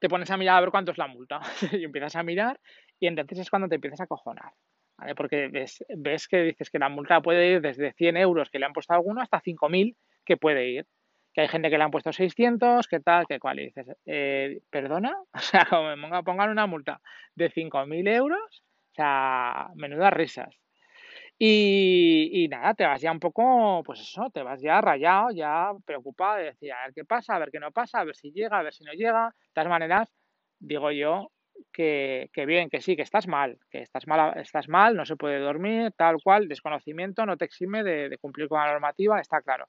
[0.00, 1.40] te pones a mirar a ver cuánto es la multa
[1.72, 2.60] y empiezas a mirar
[2.98, 4.52] y entonces es cuando te empiezas a cojonar.
[4.96, 5.14] ¿vale?
[5.14, 8.66] Porque ves, ves que dices que la multa puede ir desde 100 euros que le
[8.66, 10.86] han puesto a alguno hasta 5.000 que puede ir.
[11.34, 13.58] Que hay gente que le han puesto 600, que tal, que cual.
[13.58, 15.16] Y dices, eh, ¿perdona?
[15.34, 17.00] O sea, como me pongan una multa
[17.34, 20.61] de 5.000 euros, o sea, menudas risas.
[21.44, 26.36] Y, nada, te vas ya un poco, pues eso, te vas ya rayado, ya preocupado
[26.36, 28.60] de decir, a ver qué pasa, a ver qué no pasa, a ver si llega,
[28.60, 29.34] a ver si no llega.
[29.36, 30.08] De todas maneras,
[30.60, 31.32] digo yo
[31.72, 35.16] que, que bien, que sí, que estás mal, que estás mal, estás mal, no se
[35.16, 39.66] puede dormir, tal cual, desconocimiento no te exime de, cumplir con la normativa, está claro.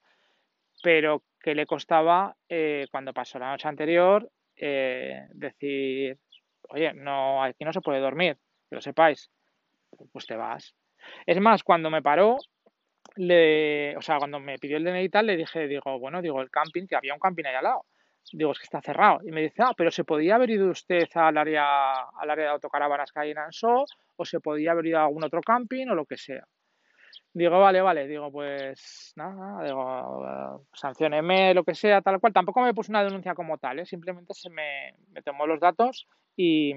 [0.80, 6.20] Pero que le costaba eh, cuando pasó la noche anterior eh, decir,
[6.68, 8.38] oye, no, aquí no se puede dormir,
[8.70, 9.28] que lo sepáis,
[10.12, 10.72] pues te vas.
[11.26, 12.38] Es más, cuando me paró,
[13.16, 16.40] le, o sea, cuando me pidió el DNI y tal, le dije, digo, bueno, digo,
[16.40, 17.86] el camping, que había un camping ahí al lado.
[18.32, 19.20] Digo, es que está cerrado.
[19.24, 22.50] Y me dice, ah, pero se podía haber ido usted al área, al área de
[22.50, 23.84] autocaravanas que hay en Ansó,
[24.16, 26.46] o se podía haber ido a algún otro camping, o lo que sea.
[27.32, 32.32] Digo, vale, vale, digo, pues nada, digo, sancioneme, lo que sea, tal cual.
[32.32, 33.86] Tampoco me puse una denuncia como tal, ¿eh?
[33.86, 36.72] simplemente se me, me tomó los datos y,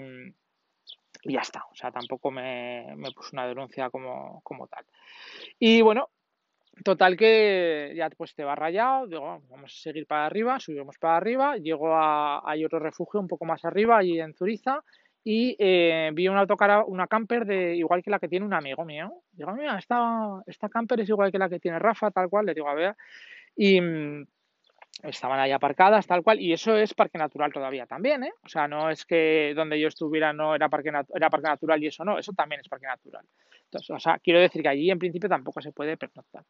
[1.27, 1.65] ya está.
[1.71, 4.85] O sea, tampoco me, me puso una denuncia como, como tal.
[5.59, 6.09] Y bueno,
[6.83, 11.17] Total que ya pues te va rayado, digo, vamos a seguir para arriba, subimos para
[11.17, 14.83] arriba, llego a, hay otro refugio un poco más arriba, allí en Zuriza,
[15.23, 18.85] y eh, vi una autocara, una camper de igual que la que tiene un amigo
[18.85, 19.11] mío.
[19.31, 22.53] Digo, mira, esta, esta camper es igual que la que tiene Rafa, tal cual, le
[22.53, 22.95] digo, a ver,
[23.55, 23.79] y,
[25.03, 28.33] estaban ahí aparcadas, tal cual, y eso es parque natural todavía también, ¿eh?
[28.43, 31.87] O sea, no es que donde yo estuviera no era parque, era parque natural y
[31.87, 33.25] eso no, eso también es parque natural.
[33.65, 36.43] Entonces, o sea, quiero decir que allí en principio tampoco se puede pernoctar.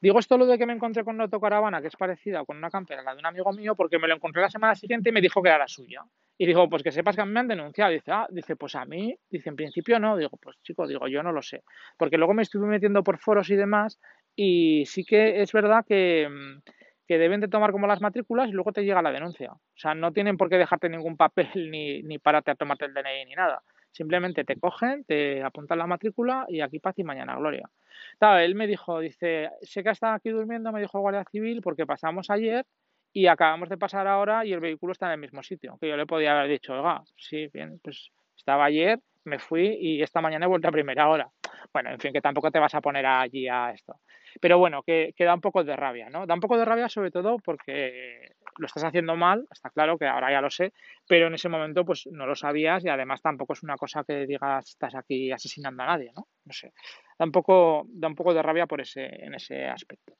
[0.00, 2.70] Digo esto lo de que me encontré con una autocaravana que es parecida con una
[2.70, 5.20] campera, la de un amigo mío, porque me lo encontré la semana siguiente y me
[5.20, 6.02] dijo que era la suya.
[6.36, 7.90] Y digo, pues que sepas que me han denunciado.
[7.90, 10.16] Dice, ah, dice, pues a mí, dice, en principio no.
[10.16, 11.64] Digo, pues chico, digo, yo no lo sé.
[11.96, 13.98] Porque luego me estuve metiendo por foros y demás
[14.40, 16.62] y sí que es verdad que mm,
[17.08, 19.52] que deben de tomar como las matrículas y luego te llega la denuncia.
[19.52, 22.92] O sea, no tienen por qué dejarte ningún papel ni, ni pararte a tomarte el
[22.92, 23.62] DNI ni nada.
[23.90, 27.70] Simplemente te cogen, te apuntan la matrícula y aquí paz y mañana gloria.
[28.18, 31.86] Claro, él me dijo, dice, sé que estado aquí durmiendo, me dijo Guardia Civil, porque
[31.86, 32.66] pasamos ayer
[33.14, 35.78] y acabamos de pasar ahora y el vehículo está en el mismo sitio.
[35.80, 40.02] Que yo le podía haber dicho, oiga, sí, bien, pues estaba ayer, me fui y
[40.02, 41.30] esta mañana he vuelto a primera hora.
[41.72, 43.96] Bueno, en fin, que tampoco te vas a poner allí a esto.
[44.40, 46.26] Pero bueno, que, que da un poco de rabia, ¿no?
[46.26, 50.06] Da un poco de rabia sobre todo porque lo estás haciendo mal, está claro que
[50.06, 50.72] ahora ya lo sé,
[51.06, 54.26] pero en ese momento pues no lo sabías y además tampoco es una cosa que
[54.26, 56.26] digas estás aquí asesinando a nadie, ¿no?
[56.44, 56.72] No sé.
[57.18, 60.14] Da un poco, da un poco de rabia por ese, en ese aspecto.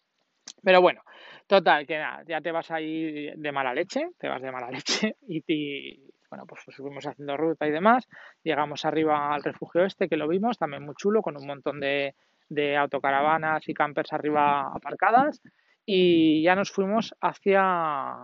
[0.62, 1.02] Pero bueno,
[1.46, 5.16] total, que nada, ya te vas ahí de mala leche, te vas de mala leche
[5.26, 6.00] y, y
[6.30, 8.06] bueno, pues subimos haciendo ruta y demás,
[8.42, 12.14] llegamos arriba al refugio este que lo vimos, también muy chulo, con un montón de,
[12.48, 15.40] de autocaravanas y campers arriba aparcadas
[15.84, 18.16] y ya nos fuimos hacia,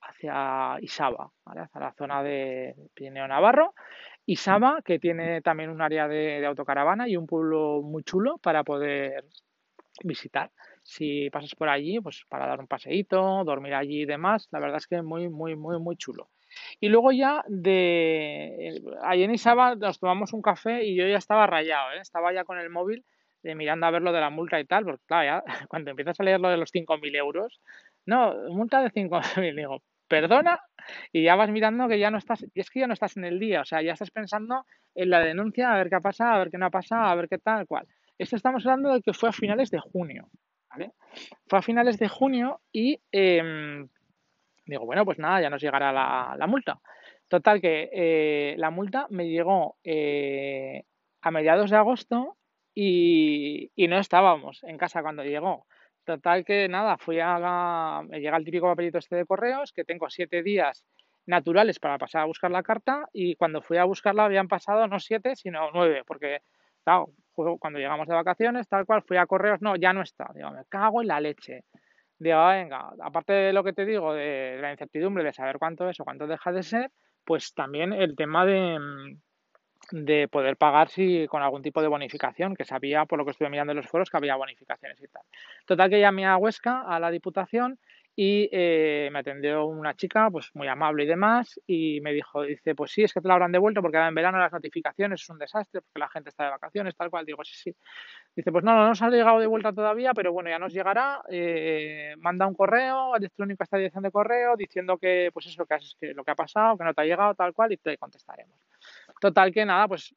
[0.00, 3.74] hacia Isaba, hacia la zona de Pirineo Navarro.
[4.26, 9.24] Isaba, que tiene también un área de, autocaravana y un pueblo muy chulo para poder
[10.02, 10.50] visitar
[10.82, 14.78] si pasas por allí, pues para dar un paseíto, dormir allí y demás, la verdad
[14.78, 16.28] es que muy, muy, muy, muy chulo.
[16.80, 21.46] Y luego ya de allí en Isaba nos tomamos un café y yo ya estaba
[21.46, 22.00] rayado, ¿eh?
[22.00, 23.04] estaba ya con el móvil
[23.42, 26.18] de mirando a ver lo de la multa y tal, porque claro, ya cuando empiezas
[26.20, 27.60] a leer lo de los 5.000 euros,
[28.06, 30.60] no, multa de 5.000, digo, perdona,
[31.12, 33.24] y ya vas mirando que ya no estás, y es que ya no estás en
[33.24, 36.32] el día, o sea, ya estás pensando en la denuncia, a ver qué ha pasado,
[36.34, 37.86] a ver qué no ha pasado, a ver qué tal, cual.
[38.18, 40.28] Esto estamos hablando de que fue a finales de junio,
[40.70, 40.92] ¿vale?
[41.48, 43.84] Fue a finales de junio y eh,
[44.66, 46.80] digo, bueno, pues nada, ya nos llegará la, la multa.
[47.28, 50.84] Total que eh, la multa me llegó eh,
[51.22, 52.36] a mediados de agosto
[52.74, 55.66] y, no estábamos en casa cuando llegó.
[56.04, 60.10] Total que nada, fui a la, llega el típico papelito este de correos, que tengo
[60.10, 60.84] siete días
[61.26, 64.98] naturales para pasar a buscar la carta y cuando fui a buscarla habían pasado no
[64.98, 66.40] siete, sino nueve, porque
[66.82, 70.30] claro, cuando llegamos de vacaciones, tal cual, fui a correos, no, ya no está.
[70.34, 71.64] Digo, me cago en la leche.
[72.18, 75.98] Digo, venga, aparte de lo que te digo, de la incertidumbre de saber cuánto es
[76.00, 76.90] o cuánto deja de ser,
[77.24, 78.78] pues también el tema de,
[79.90, 83.50] de poder pagar si con algún tipo de bonificación, que sabía por lo que estuve
[83.50, 85.22] mirando en los foros que había bonificaciones y tal.
[85.66, 87.78] Total que llamé a Huesca, a la Diputación,
[88.14, 92.74] y eh, me atendió una chica pues muy amable y demás y me dijo, dice,
[92.74, 95.38] pues sí, es que te la habrán devuelto porque en verano las notificaciones es un
[95.38, 97.74] desastre porque la gente está de vacaciones, tal cual, digo, sí, sí.
[98.36, 101.22] Dice, pues no, no nos ha llegado de vuelta todavía, pero bueno, ya nos llegará,
[101.30, 105.74] eh, manda un correo electrónico a esta dirección de correo diciendo que, pues eso, que,
[105.74, 107.96] has, que lo que ha pasado, que no te ha llegado, tal cual, y te
[107.96, 108.71] contestaremos.
[109.22, 110.14] Total que nada, pues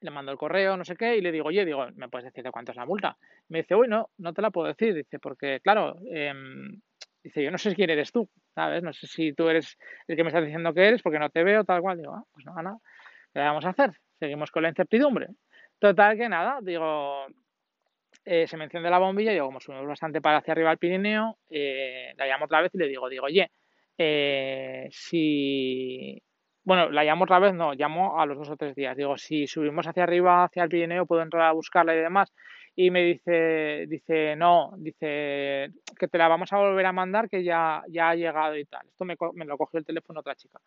[0.00, 2.44] le mando el correo, no sé qué, y le digo, oye, digo, ¿me puedes decir
[2.44, 3.18] de cuánto es la multa?
[3.48, 6.32] Me dice, uy, no, no te la puedo decir, dice, porque claro, eh,
[7.22, 8.82] Dice, yo no sé quién eres tú, ¿sabes?
[8.82, 11.42] No sé si tú eres el que me estás diciendo que eres porque no te
[11.42, 11.98] veo, tal cual.
[11.98, 12.78] Digo, ah, pues nada, nada.
[13.32, 13.90] ¿Qué vamos a hacer?
[14.18, 15.28] Seguimos con la incertidumbre.
[15.78, 17.26] Total que nada, digo,
[18.24, 20.78] eh, se me enciende la bombilla y digo, como subimos bastante para hacia arriba al
[20.78, 23.50] Pirineo, eh, la llamo otra vez y le digo, digo, oye,
[23.96, 26.22] eh, si...
[26.68, 28.94] Bueno, la llamo otra vez, no, llamo a los dos o tres días.
[28.94, 32.30] Digo, si subimos hacia arriba, hacia el Pirineo, puedo entrar a buscarla y demás
[32.76, 37.42] y me dice, dice, no, dice que te la vamos a volver a mandar que
[37.42, 38.86] ya, ya ha llegado y tal.
[38.86, 40.60] Esto me, me lo cogió el teléfono otra chica.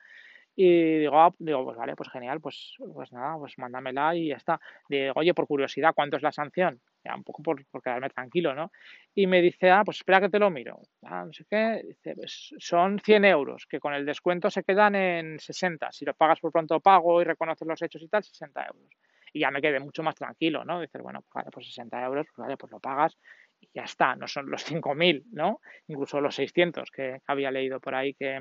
[0.55, 4.35] Y digo, ah, digo, pues vale, pues genial, pues, pues nada, pues mándamela y ya
[4.35, 4.59] está.
[4.89, 6.81] Digo, oye, por curiosidad, ¿cuánto es la sanción?
[7.03, 8.71] Ya, un poco por, por quedarme tranquilo, ¿no?
[9.15, 10.79] Y me dice, ah, pues espera que te lo miro.
[11.03, 14.95] Ah, no sé qué, dice, pues son 100 euros, que con el descuento se quedan
[14.95, 15.91] en 60.
[15.91, 18.89] Si lo pagas por pronto pago y reconoces los hechos y tal, 60 euros
[19.33, 20.81] y ya me quedé mucho más tranquilo, ¿no?
[20.81, 23.17] Dices, bueno, pues, vale, pues 60 euros, pues vale, pues lo pagas
[23.59, 25.61] y ya está, no son los 5.000, ¿no?
[25.87, 28.39] Incluso los 600 que había leído por ahí que,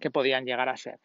[0.00, 0.98] que podían llegar a ser.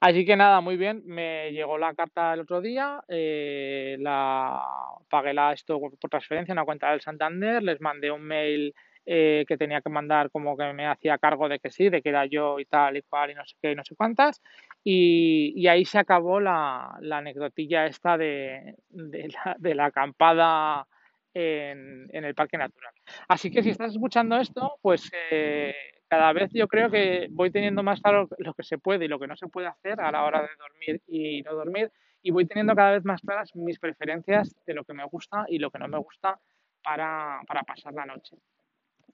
[0.00, 4.62] Así que nada, muy bien, me llegó la carta el otro día, eh, la
[5.08, 8.74] pagué la, esto por transferencia en una cuenta del Santander, les mandé un mail
[9.06, 12.08] eh, que tenía que mandar como que me hacía cargo de que sí, de que
[12.08, 14.40] era yo y tal y cual y no sé qué y no sé cuántas.
[14.82, 20.86] Y, y ahí se acabó la, la anecdotilla esta de, de, la, de la acampada
[21.34, 22.94] en, en, el parque natural.
[23.28, 25.74] Así que si estás escuchando esto, pues eh,
[26.14, 29.18] cada vez yo creo que voy teniendo más claro lo que se puede y lo
[29.18, 31.90] que no se puede hacer a la hora de dormir y no dormir
[32.22, 35.58] y voy teniendo cada vez más claras mis preferencias de lo que me gusta y
[35.58, 36.38] lo que no me gusta
[36.82, 38.36] para, para pasar la noche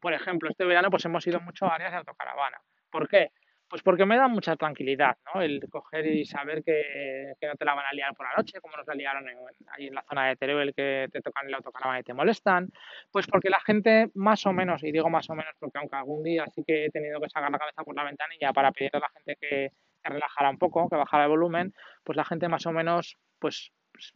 [0.00, 2.60] por ejemplo, este verano pues hemos ido mucho a áreas de autocaravana.
[2.90, 3.32] ¿Por qué?
[3.70, 5.40] Pues porque me da mucha tranquilidad, ¿no?
[5.40, 8.76] El coger y saber que, no te la van a liar por la noche, como
[8.76, 9.24] nos la liaron
[9.68, 12.68] ahí en la zona de Teruel, que te tocan el autocaravana y te molestan.
[13.12, 16.24] Pues porque la gente, más o menos, y digo más o menos porque aunque algún
[16.24, 19.00] día sí que he tenido que sacar la cabeza por la ventanilla para pedirle a
[19.02, 19.70] la gente que,
[20.02, 24.12] relajara un poco, que bajara el volumen, pues la gente más o menos, pues pues,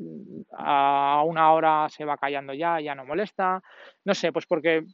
[0.52, 3.61] a una hora se va callando ya, ya no molesta.
[4.05, 4.84] No sé, pues porque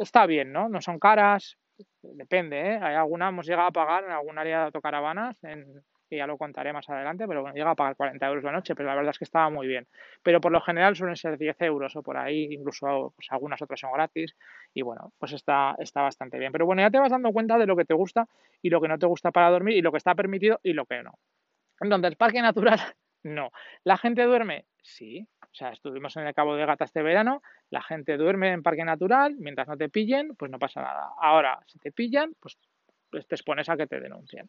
[0.00, 0.68] está bien, ¿no?
[0.68, 1.58] No son caras,
[2.02, 2.78] depende, ¿eh?
[2.82, 6.36] Hay alguna, hemos llegado a pagar en algún área de autocaravanas, en, que ya lo
[6.36, 9.12] contaré más adelante, pero bueno, llega a pagar 40 euros la noche, pero la verdad
[9.12, 9.86] es que estaba muy bien.
[10.22, 13.80] Pero por lo general suelen ser 10 euros o por ahí, incluso pues, algunas otras
[13.80, 14.36] son gratis
[14.74, 16.52] y bueno, pues está, está bastante bien.
[16.52, 18.28] Pero bueno, ya te vas dando cuenta de lo que te gusta
[18.60, 20.84] y lo que no te gusta para dormir y lo que está permitido y lo
[20.84, 21.18] que no.
[21.80, 22.78] Entonces, parque natural,
[23.22, 23.50] no.
[23.82, 24.66] ¿La gente duerme?
[24.82, 25.26] Sí.
[25.52, 28.84] O sea, estuvimos en el Cabo de Gata este verano, la gente duerme en parque
[28.84, 31.10] natural, mientras no te pillen, pues no pasa nada.
[31.20, 32.56] Ahora, si te pillan, pues
[33.12, 34.48] pues te expones a que te denuncien.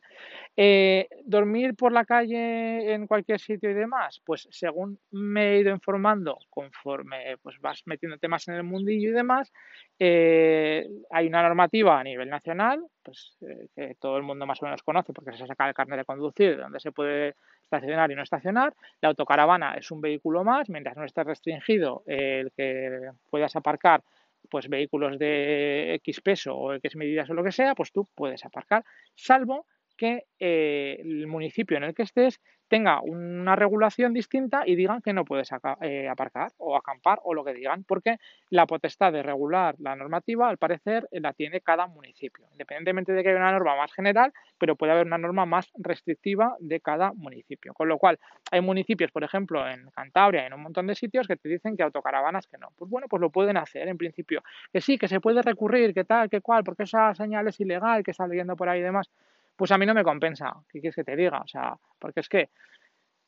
[0.55, 4.21] Eh, ¿Dormir por la calle en cualquier sitio y demás?
[4.23, 9.11] Pues según me he ido informando, conforme pues vas metiéndote más en el mundillo y
[9.11, 9.51] demás,
[9.99, 14.65] eh, hay una normativa a nivel nacional, pues eh, que todo el mundo más o
[14.65, 17.35] menos conoce porque se saca el carnet de conducir, donde se puede
[17.77, 18.73] estacionar y no estacionar.
[19.01, 24.03] La autocaravana es un vehículo más, mientras no esté restringido el que puedas aparcar
[24.49, 28.43] pues vehículos de X peso o X medidas o lo que sea, pues tú puedes
[28.45, 28.83] aparcar,
[29.15, 29.65] salvo
[30.03, 35.13] que eh, el municipio en el que estés tenga una regulación distinta y digan que
[35.13, 35.49] no puedes
[35.79, 38.17] eh, aparcar o acampar o lo que digan, porque
[38.49, 43.29] la potestad de regular la normativa, al parecer, la tiene cada municipio, independientemente de que
[43.29, 47.73] haya una norma más general, pero puede haber una norma más restrictiva de cada municipio.
[47.73, 48.19] Con lo cual,
[48.51, 51.83] hay municipios, por ejemplo, en Cantabria, en un montón de sitios que te dicen que
[51.83, 52.69] autocaravanas que no.
[52.75, 54.43] Pues bueno, pues lo pueden hacer en principio.
[54.73, 58.03] Que sí, que se puede recurrir, que tal, que cual, porque esa señal es ilegal,
[58.03, 59.09] que está leyendo por ahí y demás
[59.55, 60.53] pues a mí no me compensa.
[60.69, 61.41] ¿Qué quieres que te diga?
[61.41, 62.49] O sea, porque es que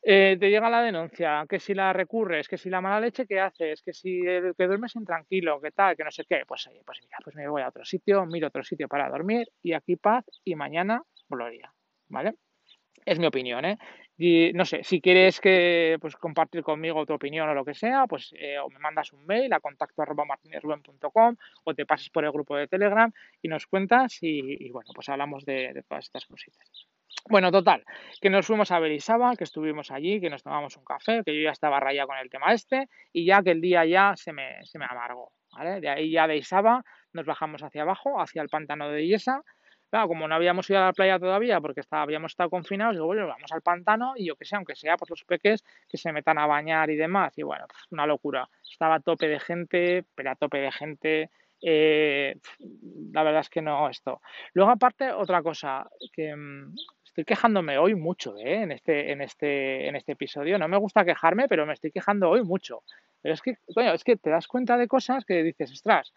[0.08, 3.40] eh, te llega la denuncia, que si la recurres, que si la mala leche que
[3.40, 7.00] haces, que si que duermes intranquilo, que tal, que no sé qué, pues oye, pues
[7.02, 10.24] mira, pues me voy a otro sitio, miro otro sitio para dormir y aquí paz
[10.44, 11.74] y mañana gloria,
[12.08, 12.36] ¿vale?
[13.04, 13.78] Es mi opinión, ¿eh?
[14.18, 18.08] Y no sé, si quieres que pues compartir conmigo tu opinión o lo que sea,
[18.08, 20.24] pues eh, o me mandas un mail a contacto arroba
[21.64, 23.12] o te pases por el grupo de Telegram
[23.42, 26.88] y nos cuentas y, bueno, pues hablamos de, todas estas cositas.
[27.30, 27.84] Bueno, total,
[28.22, 31.42] que nos fuimos a Berisaba, que estuvimos allí, que nos tomamos un café, que yo
[31.42, 34.64] ya estaba rayado con el tema este y ya que el día ya se me,
[34.64, 35.82] se me amargó, ¿vale?
[35.82, 39.42] De ahí ya de Isaba nos bajamos hacia abajo, hacia el pantano de Iesa
[39.90, 43.06] Claro, como no habíamos ido a la playa todavía porque estaba, habíamos estado confinados, digo,
[43.06, 46.12] bueno, vamos al pantano y yo que sé, aunque sea por los peques que se
[46.12, 47.38] metan a bañar y demás.
[47.38, 48.50] Y bueno, una locura.
[48.70, 51.30] Estaba a tope de gente, pero a tope de gente.
[51.62, 52.36] Eh,
[53.14, 54.22] la verdad es que no esto.
[54.54, 56.76] Luego aparte otra cosa que mm,
[57.06, 58.64] estoy quejándome hoy mucho ¿eh?
[58.64, 60.60] en este en este en este episodio.
[60.60, 62.84] No me gusta quejarme, pero me estoy quejando hoy mucho.
[63.22, 66.14] Pero es que coño, es que te das cuenta de cosas que dices, ostras,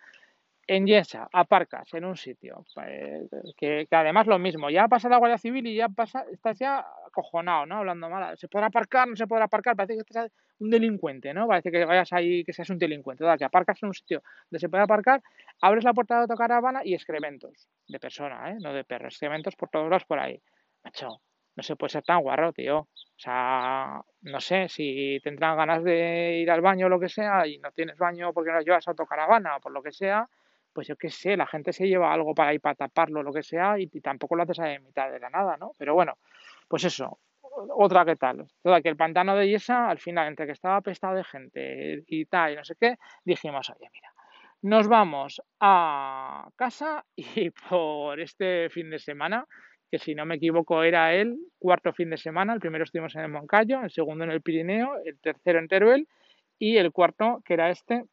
[0.69, 5.39] en Yesa aparcas en un sitio, eh, que, además lo mismo, ya pasa la Guardia
[5.39, 7.77] Civil y ya pasa, estás ya acojonado, ¿no?
[7.79, 9.09] Hablando mal, ¿se podrá aparcar?
[9.09, 9.75] ¿No se podrá aparcar?
[9.75, 11.49] Parece que estás un delincuente, ¿no?
[11.49, 13.39] Parece que vayas ahí, que seas un delincuente, ¿verdad?
[13.39, 15.23] Que aparcas en un sitio donde se puede aparcar,
[15.63, 18.59] abres la puerta de autocaravana y excrementos de persona, ¿eh?
[18.61, 20.39] No de perro, excrementos por todos lados por ahí.
[20.85, 21.23] Macho,
[21.57, 22.81] no se puede ser tan guarro, tío.
[22.81, 27.47] O sea, no sé, si tendrán ganas de ir al baño o lo que sea
[27.47, 30.29] y no tienes baño porque no llevas autocaravana o por lo que sea,
[30.79, 33.43] pues yo qué sé, la gente se lleva algo para ir para taparlo, lo que
[33.43, 35.73] sea, y, tampoco lo haces a mitad de la nada, ¿no?
[35.77, 36.19] Pero bueno,
[36.69, 38.47] pues eso, otra que tal.
[38.63, 42.27] Toda que el pantano de Yesa, al final, entre que estaba apestado de gente y
[42.27, 44.13] tal, y no sé qué, dijimos, oye, mira,
[44.63, 49.47] nos vamos a casa y por este fin de semana,
[49.91, 53.23] que si no me equivoco era el cuarto fin de semana, el primero estuvimos en
[53.23, 56.07] el Moncayo, el segundo en el Pirineo, el tercero en Teruel
[56.57, 58.05] y el cuarto, que era este,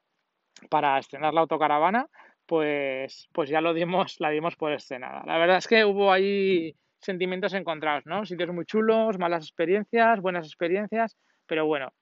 [0.72, 2.07] para estrenar la autocaravana,
[2.46, 5.24] pues, pues ya lo dimos, la dimos por estrenada.
[5.26, 8.26] La verdad es que hubo ahí sentimientos encontrados, ¿no?
[8.26, 11.93] Sitios muy chulos, malas experiencias, buenas experiencias, pero bueno,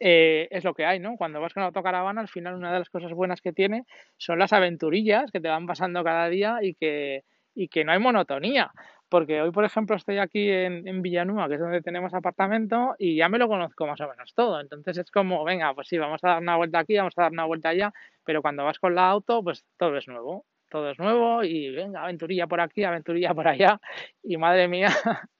[0.00, 1.16] eh, es lo que hay, ¿no?
[1.16, 3.84] Cuando vas con autocaravana, al final una de las cosas buenas que tiene
[4.16, 7.24] son las aventurillas que te van pasando cada día y que,
[7.54, 8.70] y que no hay monotonía.
[9.08, 13.16] Porque hoy, por ejemplo, estoy aquí en, en Villanúa, que es donde tenemos apartamento, y
[13.16, 14.60] ya me lo conozco más o menos todo.
[14.60, 17.32] Entonces es como, venga, pues sí, vamos a dar una vuelta aquí, vamos a dar
[17.32, 17.92] una vuelta allá,
[18.24, 20.44] pero cuando vas con la auto, pues todo es nuevo.
[20.70, 23.80] Todo es nuevo y venga, aventurilla por aquí, aventurilla por allá.
[24.22, 24.90] Y madre mía,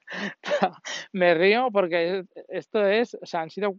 [1.12, 3.74] me río porque esto es, o sea, han sido,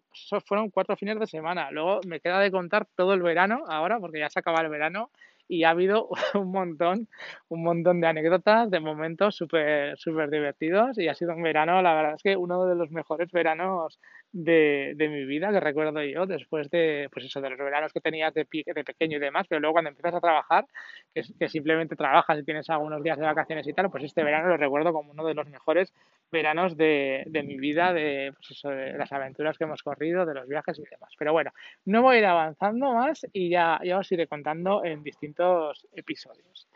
[0.46, 1.72] fueron cuatro fines de semana.
[1.72, 5.10] Luego me queda de contar todo el verano ahora, porque ya se acaba el verano
[5.50, 7.10] y ha habido un montón,
[7.50, 11.94] un montón de anécdotas, de momentos súper, súper divertidos y ha sido un verano, la
[11.96, 14.00] verdad es que uno de los mejores veranos
[14.32, 18.02] de, de, mi vida que recuerdo yo después de, pues eso, de los veranos que
[18.02, 20.66] tenías de, de pequeño y demás, pero luego cuando empiezas a trabajar,
[21.14, 24.58] que, simplemente trabajas y tienes algunos días de vacaciones y tal, pues este verano lo
[24.58, 25.94] recuerdo como uno de los mejores
[26.32, 30.36] veranos de, de mi vida, de, pues eso, de las aventuras que hemos corrido, de
[30.36, 31.14] los viajes y demás.
[31.18, 31.52] Pero bueno,
[31.86, 36.68] no voy a ir avanzando más y ya, ya os iré contando en distintos episodios.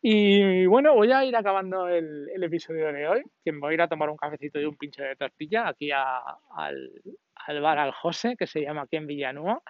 [0.00, 3.74] Y bueno, voy a ir acabando el, el episodio de hoy, que me voy a
[3.74, 6.91] ir a tomar un cafecito y un pincho de tortilla aquí al,
[7.46, 9.62] al bar al José, que se llama aquí en Villanúa.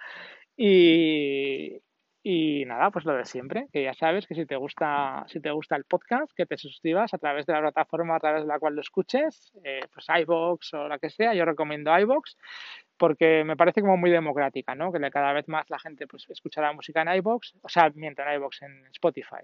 [0.55, 1.81] Y,
[2.25, 5.51] y nada, pues lo de siempre, que ya sabes que si te gusta, si te
[5.51, 8.59] gusta el podcast, que te suscribas a través de la plataforma a través de la
[8.59, 12.37] cual lo escuches, eh, pues iVoox o la que sea, yo recomiendo iVoox
[12.97, 14.91] porque me parece como muy democrática, ¿no?
[14.93, 18.29] Que cada vez más la gente pues escucha la música en iVoox, o sea, mientras
[18.29, 19.43] en iVoox, en Spotify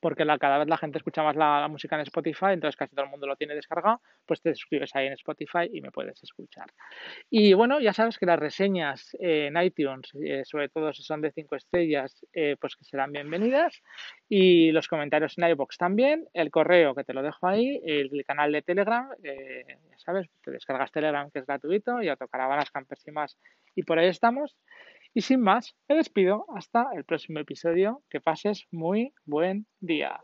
[0.00, 2.94] porque la, cada vez la gente escucha más la, la, música en Spotify, entonces casi
[2.94, 6.22] todo el mundo lo tiene descargado, pues te suscribes ahí en Spotify y me puedes
[6.22, 6.66] escuchar.
[7.30, 11.20] Y bueno, ya sabes que las reseñas eh, en iTunes, eh, sobre todo si son
[11.20, 13.82] de 5 estrellas, eh, pues que serán bienvenidas.
[14.28, 18.50] Y los comentarios en iBox también, el correo que te lo dejo ahí, el canal
[18.52, 23.38] de Telegram, ya sabes, te descargas Telegram que es gratuito y autocaravanas, campers y más,
[23.74, 24.56] y por ahí estamos.
[25.14, 28.02] Y sin más, me despido hasta el próximo episodio.
[28.08, 30.20] Que pases muy buen día.